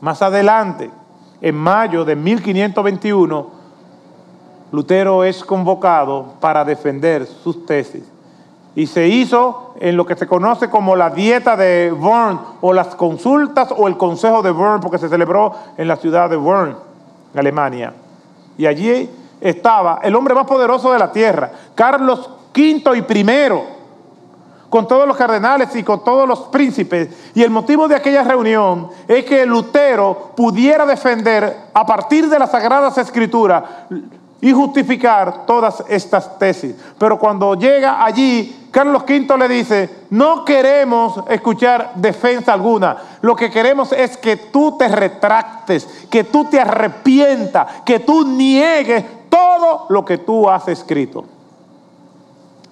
Más 0.00 0.22
adelante, 0.22 0.90
en 1.40 1.54
mayo 1.54 2.04
de 2.04 2.16
1521, 2.16 3.46
Lutero 4.72 5.22
es 5.22 5.44
convocado 5.44 6.34
para 6.40 6.64
defender 6.64 7.26
sus 7.26 7.64
tesis 7.64 8.02
y 8.74 8.88
se 8.88 9.06
hizo 9.06 9.74
en 9.78 9.96
lo 9.96 10.04
que 10.04 10.16
se 10.16 10.26
conoce 10.26 10.68
como 10.68 10.96
la 10.96 11.10
dieta 11.10 11.56
de 11.56 11.92
Worms 11.92 12.40
o 12.60 12.72
las 12.72 12.96
consultas 12.96 13.72
o 13.76 13.86
el 13.86 13.96
consejo 13.96 14.42
de 14.42 14.50
Worms 14.50 14.82
porque 14.82 14.98
se 14.98 15.08
celebró 15.08 15.54
en 15.76 15.86
la 15.86 15.96
ciudad 15.96 16.28
de 16.28 16.36
Worms, 16.36 16.76
Alemania. 17.36 17.94
Y 18.58 18.66
allí 18.66 19.10
estaba 19.40 20.00
el 20.02 20.14
hombre 20.14 20.34
más 20.34 20.46
poderoso 20.46 20.92
de 20.92 20.98
la 20.98 21.12
tierra, 21.12 21.50
Carlos 21.74 22.30
V 22.54 22.96
y 22.96 23.02
primero, 23.02 23.64
con 24.70 24.88
todos 24.88 25.06
los 25.06 25.16
cardenales 25.16 25.74
y 25.76 25.82
con 25.82 26.02
todos 26.02 26.26
los 26.26 26.40
príncipes. 26.44 27.30
Y 27.34 27.42
el 27.42 27.50
motivo 27.50 27.86
de 27.86 27.96
aquella 27.96 28.22
reunión 28.24 28.88
es 29.06 29.24
que 29.24 29.46
Lutero 29.46 30.32
pudiera 30.36 30.86
defender 30.86 31.68
a 31.72 31.86
partir 31.86 32.28
de 32.28 32.38
las 32.38 32.50
Sagradas 32.50 32.98
Escrituras 32.98 33.62
y 34.40 34.52
justificar 34.52 35.46
todas 35.46 35.82
estas 35.88 36.38
tesis. 36.38 36.74
Pero 36.98 37.18
cuando 37.18 37.54
llega 37.54 38.04
allí, 38.04 38.68
Carlos 38.70 39.04
V 39.08 39.38
le 39.38 39.48
dice, 39.48 39.90
no 40.10 40.44
queremos 40.44 41.22
escuchar 41.28 41.92
defensa 41.94 42.52
alguna, 42.52 42.96
lo 43.22 43.34
que 43.34 43.50
queremos 43.50 43.92
es 43.92 44.16
que 44.18 44.36
tú 44.36 44.76
te 44.78 44.88
retractes, 44.88 46.06
que 46.10 46.24
tú 46.24 46.44
te 46.44 46.60
arrepientas, 46.60 47.82
que 47.84 48.00
tú 48.00 48.26
niegues 48.26 49.04
todo 49.30 49.86
lo 49.88 50.04
que 50.04 50.18
tú 50.18 50.48
has 50.48 50.68
escrito. 50.68 51.24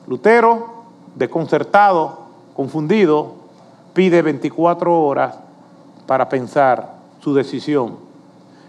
Lutero, 0.07 0.85
desconcertado, 1.15 2.19
confundido, 2.55 3.33
pide 3.95 4.21
24 4.21 5.01
horas 5.01 5.37
para 6.07 6.29
pensar 6.29 6.95
su 7.21 7.33
decisión. 7.33 7.97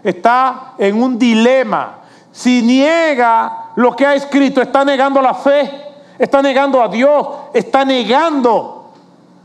Está 0.02 0.72
en 0.78 1.02
un 1.02 1.18
dilema 1.18 2.05
si 2.36 2.60
niega 2.60 3.70
lo 3.76 3.96
que 3.96 4.04
ha 4.04 4.14
escrito, 4.14 4.60
está 4.60 4.84
negando 4.84 5.22
la 5.22 5.32
fe, 5.32 5.70
está 6.18 6.42
negando 6.42 6.82
a 6.82 6.88
Dios, 6.88 7.26
está 7.54 7.82
negando 7.82 8.92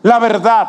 la 0.04 0.20
verdad. 0.20 0.68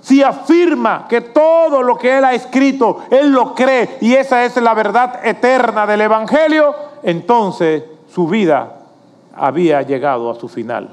Si 0.00 0.20
afirma 0.20 1.06
que 1.08 1.20
todo 1.20 1.80
lo 1.80 1.96
que 1.96 2.18
él 2.18 2.24
ha 2.24 2.34
escrito, 2.34 3.04
él 3.08 3.30
lo 3.30 3.54
cree 3.54 3.98
y 4.00 4.14
esa 4.14 4.44
es 4.44 4.56
la 4.56 4.74
verdad 4.74 5.24
eterna 5.24 5.86
del 5.86 6.00
Evangelio, 6.00 6.74
entonces 7.04 7.84
su 8.12 8.26
vida 8.26 8.80
había 9.36 9.80
llegado 9.82 10.32
a 10.32 10.34
su 10.34 10.48
final. 10.48 10.88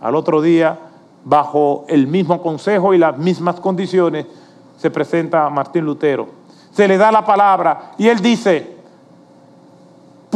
Al 0.00 0.14
otro 0.14 0.40
día, 0.40 0.78
bajo 1.22 1.84
el 1.88 2.06
mismo 2.06 2.40
consejo 2.40 2.94
y 2.94 2.98
las 2.98 3.18
mismas 3.18 3.60
condiciones, 3.60 4.24
se 4.78 4.90
presenta 4.90 5.44
a 5.44 5.50
Martín 5.50 5.84
Lutero. 5.84 6.28
Se 6.72 6.88
le 6.88 6.96
da 6.96 7.12
la 7.12 7.26
palabra 7.26 7.92
y 7.98 8.08
él 8.08 8.20
dice, 8.20 8.75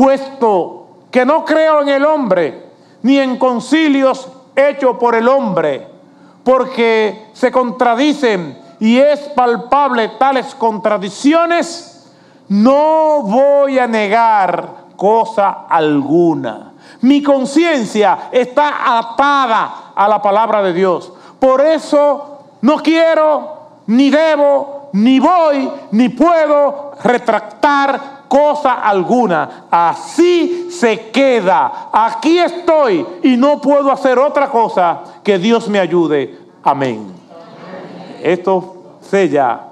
puesto 0.01 0.87
que 1.11 1.27
no 1.27 1.45
creo 1.45 1.83
en 1.83 1.91
el 1.91 2.07
hombre, 2.07 2.71
ni 3.03 3.19
en 3.19 3.37
concilios 3.37 4.29
hechos 4.57 4.97
por 4.97 5.15
el 5.15 5.29
hombre, 5.29 5.87
porque 6.43 7.29
se 7.35 7.53
contradicen 7.53 8.59
y 8.81 8.97
es 8.97 9.21
palpable 9.37 10.13
tales 10.19 10.55
contradicciones, 10.55 12.11
no 12.49 13.21
voy 13.25 13.79
a 13.79 13.87
negar 13.87 14.87
cosa 14.97 15.67
alguna. 15.69 16.73
Mi 17.03 17.23
conciencia 17.23 18.31
está 18.33 18.99
atada 18.99 19.93
a 19.95 20.09
la 20.09 20.23
palabra 20.23 20.63
de 20.63 20.73
Dios. 20.73 21.13
Por 21.39 21.61
eso 21.61 22.39
no 22.63 22.79
quiero, 22.79 23.83
ni 23.89 24.09
debo, 24.09 24.89
ni 24.95 25.21
voy, 25.21 25.71
ni 25.91 26.09
puedo 26.09 26.93
retractar 27.05 28.20
cosa 28.31 28.75
alguna. 28.75 29.67
Así 29.69 30.71
se 30.71 31.11
queda. 31.11 31.91
Aquí 31.93 32.39
estoy 32.39 33.05
y 33.25 33.37
no 33.37 33.61
puedo 33.61 33.91
hacer 33.91 34.21
otra 34.21 34.49
cosa 34.49 35.01
que 35.25 35.37
Dios 35.37 35.69
me 35.69 35.81
ayude. 35.81 36.39
Amén. 36.63 37.13
Esto 38.23 38.99
sella 39.01 39.63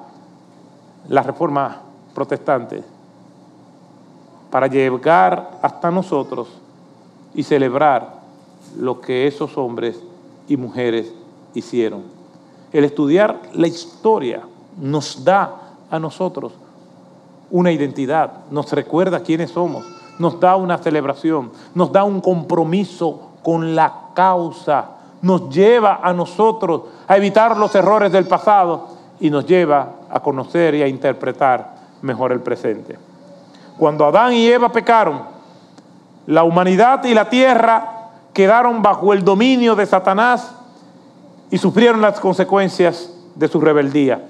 la 1.08 1.22
reforma 1.22 1.82
protestante 2.12 2.82
para 4.50 4.66
llegar 4.66 5.58
hasta 5.62 5.90
nosotros 5.92 6.48
y 7.34 7.44
celebrar 7.44 8.18
lo 8.76 9.00
que 9.00 9.28
esos 9.28 9.56
hombres 9.56 10.02
y 10.48 10.56
mujeres 10.56 11.12
hicieron. 11.54 12.02
El 12.72 12.84
estudiar 12.84 13.40
la 13.52 13.68
historia 13.68 14.42
nos 14.80 15.24
da 15.24 15.74
a 15.90 15.98
nosotros 16.00 16.52
una 17.50 17.72
identidad, 17.72 18.32
nos 18.50 18.72
recuerda 18.72 19.20
quiénes 19.20 19.50
somos, 19.50 19.84
nos 20.18 20.38
da 20.40 20.56
una 20.56 20.78
celebración, 20.78 21.52
nos 21.74 21.92
da 21.92 22.04
un 22.04 22.20
compromiso 22.20 23.30
con 23.42 23.74
la 23.74 23.92
causa, 24.14 24.90
nos 25.22 25.48
lleva 25.48 26.00
a 26.02 26.12
nosotros 26.12 26.82
a 27.06 27.16
evitar 27.16 27.56
los 27.56 27.74
errores 27.74 28.12
del 28.12 28.26
pasado 28.26 28.88
y 29.20 29.30
nos 29.30 29.46
lleva 29.46 29.92
a 30.10 30.20
conocer 30.20 30.74
y 30.74 30.82
a 30.82 30.88
interpretar 30.88 31.76
mejor 32.02 32.32
el 32.32 32.40
presente. 32.40 32.98
Cuando 33.78 34.06
Adán 34.06 34.32
y 34.32 34.46
Eva 34.46 34.70
pecaron, 34.70 35.22
la 36.26 36.44
humanidad 36.44 37.04
y 37.04 37.14
la 37.14 37.30
tierra 37.30 38.10
quedaron 38.32 38.82
bajo 38.82 39.12
el 39.12 39.24
dominio 39.24 39.74
de 39.74 39.86
Satanás 39.86 40.52
y 41.50 41.58
sufrieron 41.58 42.00
las 42.00 42.20
consecuencias 42.20 43.12
de 43.34 43.48
su 43.48 43.60
rebeldía. 43.60 44.26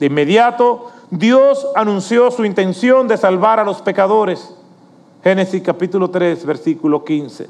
De 0.00 0.06
inmediato 0.06 0.90
Dios 1.10 1.66
anunció 1.76 2.30
su 2.30 2.44
intención 2.44 3.06
de 3.06 3.18
salvar 3.18 3.60
a 3.60 3.64
los 3.64 3.82
pecadores. 3.82 4.54
Génesis 5.22 5.62
capítulo 5.62 6.08
3, 6.08 6.46
versículo 6.46 7.04
15. 7.04 7.46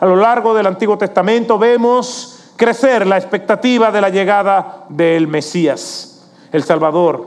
A 0.00 0.06
lo 0.06 0.16
largo 0.16 0.52
del 0.52 0.66
Antiguo 0.66 0.98
Testamento 0.98 1.58
vemos 1.58 2.52
crecer 2.56 3.06
la 3.06 3.16
expectativa 3.16 3.90
de 3.90 4.02
la 4.02 4.10
llegada 4.10 4.84
del 4.90 5.26
Mesías, 5.26 6.28
el 6.52 6.62
Salvador. 6.64 7.26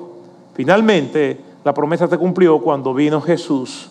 Finalmente, 0.54 1.42
la 1.64 1.74
promesa 1.74 2.08
se 2.08 2.20
cumplió 2.20 2.60
cuando 2.60 2.94
vino 2.94 3.22
Jesús, 3.22 3.90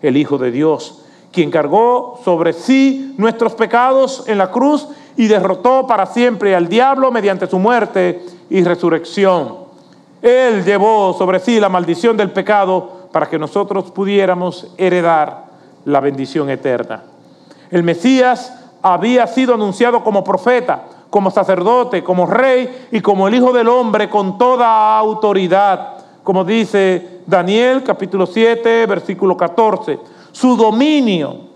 el 0.00 0.16
Hijo 0.16 0.38
de 0.38 0.52
Dios, 0.52 1.02
quien 1.32 1.50
cargó 1.50 2.20
sobre 2.24 2.52
sí 2.52 3.14
nuestros 3.18 3.54
pecados 3.54 4.24
en 4.28 4.38
la 4.38 4.52
cruz 4.52 4.86
y 5.16 5.26
derrotó 5.26 5.88
para 5.88 6.06
siempre 6.06 6.54
al 6.54 6.68
diablo 6.68 7.10
mediante 7.10 7.48
su 7.48 7.58
muerte 7.58 8.24
y 8.48 8.62
resurrección. 8.62 9.69
Él 10.22 10.64
llevó 10.64 11.14
sobre 11.14 11.40
sí 11.40 11.58
la 11.58 11.68
maldición 11.68 12.16
del 12.16 12.30
pecado 12.30 13.08
para 13.12 13.28
que 13.28 13.38
nosotros 13.38 13.90
pudiéramos 13.90 14.68
heredar 14.76 15.44
la 15.84 16.00
bendición 16.00 16.50
eterna. 16.50 17.02
El 17.70 17.82
Mesías 17.82 18.54
había 18.82 19.26
sido 19.26 19.54
anunciado 19.54 20.02
como 20.04 20.24
profeta, 20.24 20.84
como 21.08 21.30
sacerdote, 21.30 22.04
como 22.04 22.26
rey 22.26 22.88
y 22.92 23.00
como 23.00 23.28
el 23.28 23.34
Hijo 23.34 23.52
del 23.52 23.68
Hombre 23.68 24.08
con 24.08 24.38
toda 24.38 24.96
autoridad, 24.98 25.98
como 26.22 26.44
dice 26.44 27.20
Daniel 27.26 27.82
capítulo 27.82 28.26
7, 28.26 28.86
versículo 28.86 29.36
14. 29.36 29.98
Su 30.32 30.56
dominio 30.56 31.48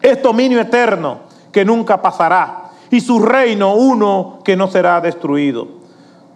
es 0.00 0.22
dominio 0.22 0.60
eterno 0.60 1.18
que 1.50 1.64
nunca 1.64 2.00
pasará 2.00 2.70
y 2.90 3.00
su 3.00 3.20
reino 3.20 3.74
uno 3.74 4.38
que 4.44 4.56
no 4.56 4.68
será 4.68 5.00
destruido. 5.00 5.83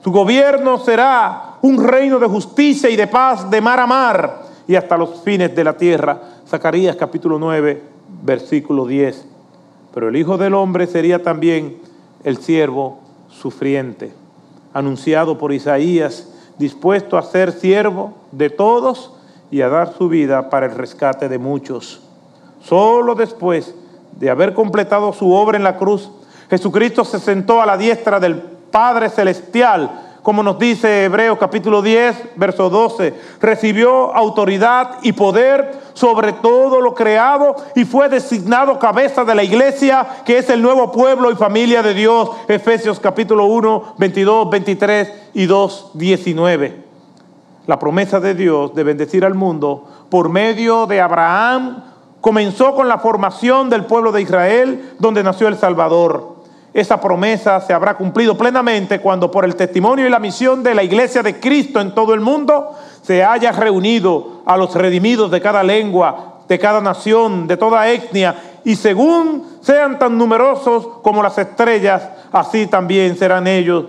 Su 0.08 0.14
gobierno 0.14 0.78
será 0.78 1.58
un 1.60 1.84
reino 1.84 2.18
de 2.18 2.26
justicia 2.26 2.88
y 2.88 2.96
de 2.96 3.08
paz 3.08 3.50
de 3.50 3.60
mar 3.60 3.78
a 3.78 3.86
mar 3.86 4.42
y 4.66 4.74
hasta 4.74 4.96
los 4.96 5.20
fines 5.20 5.54
de 5.54 5.62
la 5.62 5.76
tierra. 5.76 6.18
Zacarías 6.48 6.96
capítulo 6.96 7.38
9, 7.38 7.82
versículo 8.22 8.86
10. 8.86 9.26
pero 9.92 10.08
el 10.08 10.16
Hijo 10.16 10.38
del 10.38 10.54
Hombre 10.54 10.86
sería 10.86 11.22
también 11.22 11.76
el 12.24 12.38
siervo 12.38 13.00
sufriente, 13.28 14.14
anunciado 14.72 15.36
por 15.36 15.52
Isaías, 15.52 16.26
dispuesto 16.56 17.18
a 17.18 17.22
ser 17.22 17.52
siervo 17.52 18.14
de 18.32 18.48
todos 18.48 19.12
y 19.50 19.60
a 19.60 19.68
dar 19.68 19.92
su 19.92 20.08
vida 20.08 20.48
para 20.48 20.64
el 20.64 20.72
rescate 20.72 21.28
de 21.28 21.36
muchos. 21.36 22.00
Solo 22.64 23.14
después 23.14 23.74
de 24.18 24.30
haber 24.30 24.54
completado 24.54 25.12
su 25.12 25.30
obra 25.34 25.58
en 25.58 25.64
la 25.64 25.76
cruz, 25.76 26.10
Jesucristo 26.48 27.04
se 27.04 27.18
sentó 27.18 27.60
a 27.60 27.66
la 27.66 27.76
diestra 27.76 28.18
del 28.18 28.56
Padre 28.70 29.08
Celestial, 29.10 30.08
como 30.22 30.42
nos 30.42 30.58
dice 30.58 31.04
Hebreos 31.04 31.38
capítulo 31.38 31.80
10, 31.80 32.32
verso 32.36 32.68
12, 32.68 33.14
recibió 33.40 34.14
autoridad 34.14 34.98
y 35.02 35.12
poder 35.12 35.80
sobre 35.94 36.32
todo 36.34 36.80
lo 36.80 36.94
creado 36.94 37.56
y 37.74 37.84
fue 37.84 38.08
designado 38.08 38.78
cabeza 38.78 39.24
de 39.24 39.34
la 39.34 39.42
iglesia, 39.42 40.06
que 40.24 40.38
es 40.38 40.50
el 40.50 40.60
nuevo 40.60 40.92
pueblo 40.92 41.30
y 41.30 41.34
familia 41.34 41.82
de 41.82 41.94
Dios, 41.94 42.30
Efesios 42.46 43.00
capítulo 43.00 43.46
1, 43.46 43.94
22, 43.96 44.50
23 44.50 45.12
y 45.34 45.46
2, 45.46 45.90
19. 45.94 46.84
La 47.66 47.78
promesa 47.78 48.20
de 48.20 48.34
Dios 48.34 48.74
de 48.74 48.84
bendecir 48.84 49.24
al 49.24 49.34
mundo 49.34 49.88
por 50.10 50.28
medio 50.28 50.86
de 50.86 51.00
Abraham 51.00 51.84
comenzó 52.20 52.74
con 52.74 52.88
la 52.88 52.98
formación 52.98 53.70
del 53.70 53.86
pueblo 53.86 54.12
de 54.12 54.22
Israel, 54.22 54.94
donde 54.98 55.22
nació 55.22 55.48
el 55.48 55.56
Salvador 55.56 56.37
esa 56.80 57.00
promesa 57.00 57.60
se 57.60 57.72
habrá 57.72 57.96
cumplido 57.96 58.36
plenamente 58.36 59.00
cuando 59.00 59.30
por 59.30 59.44
el 59.44 59.56
testimonio 59.56 60.06
y 60.06 60.10
la 60.10 60.18
misión 60.18 60.62
de 60.62 60.74
la 60.74 60.82
iglesia 60.82 61.22
de 61.22 61.40
Cristo 61.40 61.80
en 61.80 61.94
todo 61.94 62.14
el 62.14 62.20
mundo 62.20 62.74
se 63.02 63.24
haya 63.24 63.52
reunido 63.52 64.42
a 64.46 64.56
los 64.56 64.74
redimidos 64.74 65.30
de 65.30 65.40
cada 65.40 65.62
lengua, 65.62 66.40
de 66.48 66.58
cada 66.58 66.80
nación, 66.80 67.46
de 67.46 67.56
toda 67.56 67.88
etnia, 67.88 68.60
y 68.64 68.76
según 68.76 69.58
sean 69.60 69.98
tan 69.98 70.16
numerosos 70.18 70.86
como 71.02 71.22
las 71.22 71.38
estrellas, 71.38 72.08
así 72.32 72.66
también 72.66 73.16
serán 73.16 73.46
ellos. 73.46 73.84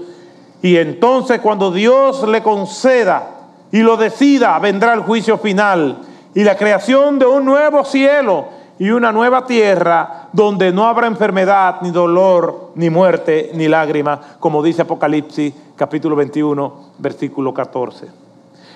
Y 0.61 0.77
entonces 0.77 1.39
cuando 1.41 1.71
Dios 1.71 2.27
le 2.27 2.41
conceda 2.41 3.23
y 3.71 3.79
lo 3.79 3.97
decida, 3.97 4.57
vendrá 4.59 4.93
el 4.93 5.01
juicio 5.01 5.37
final 5.37 5.99
y 6.33 6.43
la 6.43 6.55
creación 6.55 7.19
de 7.19 7.25
un 7.25 7.45
nuevo 7.45 7.83
cielo 7.83 8.58
y 8.79 8.91
una 8.91 9.11
nueva 9.11 9.45
tierra 9.45 10.29
donde 10.31 10.71
no 10.71 10.87
habrá 10.87 11.07
enfermedad, 11.07 11.81
ni 11.81 11.91
dolor, 11.91 12.71
ni 12.75 12.89
muerte, 12.89 13.51
ni 13.53 13.67
lágrima, 13.67 14.19
como 14.39 14.63
dice 14.63 14.83
Apocalipsis 14.83 15.53
capítulo 15.75 16.15
21, 16.15 16.91
versículo 16.97 17.53
14. 17.53 18.07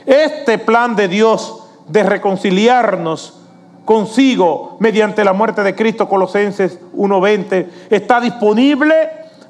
Este 0.06 0.58
plan 0.58 0.98
de 0.98 1.08
Dios 1.08 1.64
de 1.88 2.04
reconciliarnos 2.04 3.40
consigo 3.86 4.76
mediante 4.80 5.24
la 5.24 5.32
muerte 5.32 5.64
de 5.64 5.74
Cristo, 5.74 6.10
Colosenses 6.10 6.80
1:20, 6.94 7.70
está 7.90 8.20
disponible 8.20 8.94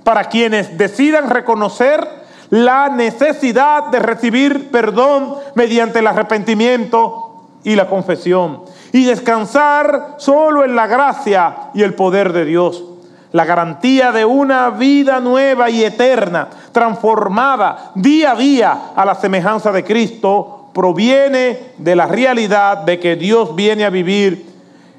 para 0.03 0.25
quienes 0.25 0.77
decidan 0.77 1.31
reconocer 1.31 2.07
la 2.51 2.89
necesidad 2.89 3.87
de 3.87 3.99
recibir 3.99 4.69
perdón 4.69 5.35
mediante 5.55 5.99
el 5.99 6.07
arrepentimiento 6.07 7.41
y 7.63 7.75
la 7.75 7.87
confesión 7.87 8.61
y 8.93 9.05
descansar 9.05 10.15
solo 10.17 10.63
en 10.63 10.75
la 10.75 10.85
gracia 10.85 11.71
y 11.73 11.81
el 11.81 11.95
poder 11.95 12.31
de 12.31 12.45
Dios. 12.45 12.83
La 13.31 13.43
garantía 13.43 14.11
de 14.11 14.23
una 14.23 14.69
vida 14.69 15.19
nueva 15.19 15.71
y 15.71 15.83
eterna, 15.83 16.47
transformada 16.71 17.91
día 17.95 18.31
a 18.31 18.35
día 18.35 18.81
a 18.95 19.03
la 19.03 19.15
semejanza 19.15 19.71
de 19.71 19.83
Cristo, 19.83 20.69
proviene 20.75 21.73
de 21.79 21.95
la 21.95 22.05
realidad 22.05 22.77
de 22.83 22.99
que 22.99 23.15
Dios 23.15 23.55
viene 23.55 23.83
a 23.83 23.89
vivir 23.89 24.45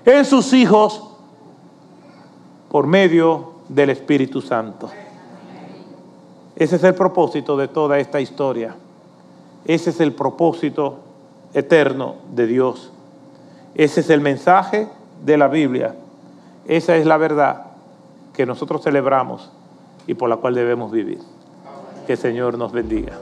en 0.05 0.25
sus 0.25 0.53
hijos 0.53 1.11
por 2.69 2.89
medio 2.89 3.53
del 3.69 3.91
Espíritu 3.91 4.43
Santo. 4.43 4.91
Ese 6.57 6.77
es 6.77 6.83
el 6.83 6.95
propósito 6.97 7.57
de 7.57 7.69
toda 7.69 8.01
esta 8.01 8.21
historia. 8.21 8.75
Ese 9.65 9.91
es 9.91 10.01
el 10.01 10.13
propósito 10.13 10.99
eterno 11.55 12.17
de 12.33 12.49
Dios. 12.49 12.91
Ese 13.75 14.01
es 14.01 14.11
el 14.11 14.21
mensaje 14.21 14.89
de 15.25 15.37
la 15.37 15.49
Biblia. 15.49 15.95
Esa 16.67 16.97
es 16.97 17.07
la 17.07 17.17
verdad 17.17 17.67
que 18.33 18.47
nosotros 18.47 18.83
celebramos 18.83 19.51
y 20.07 20.15
por 20.15 20.29
la 20.29 20.37
cual 20.37 20.55
debemos 20.55 20.93
vivir. 20.93 21.19
Que 22.07 22.13
el 22.13 22.19
Señor 22.19 22.59
nos 22.59 22.73
bendiga. 22.73 23.13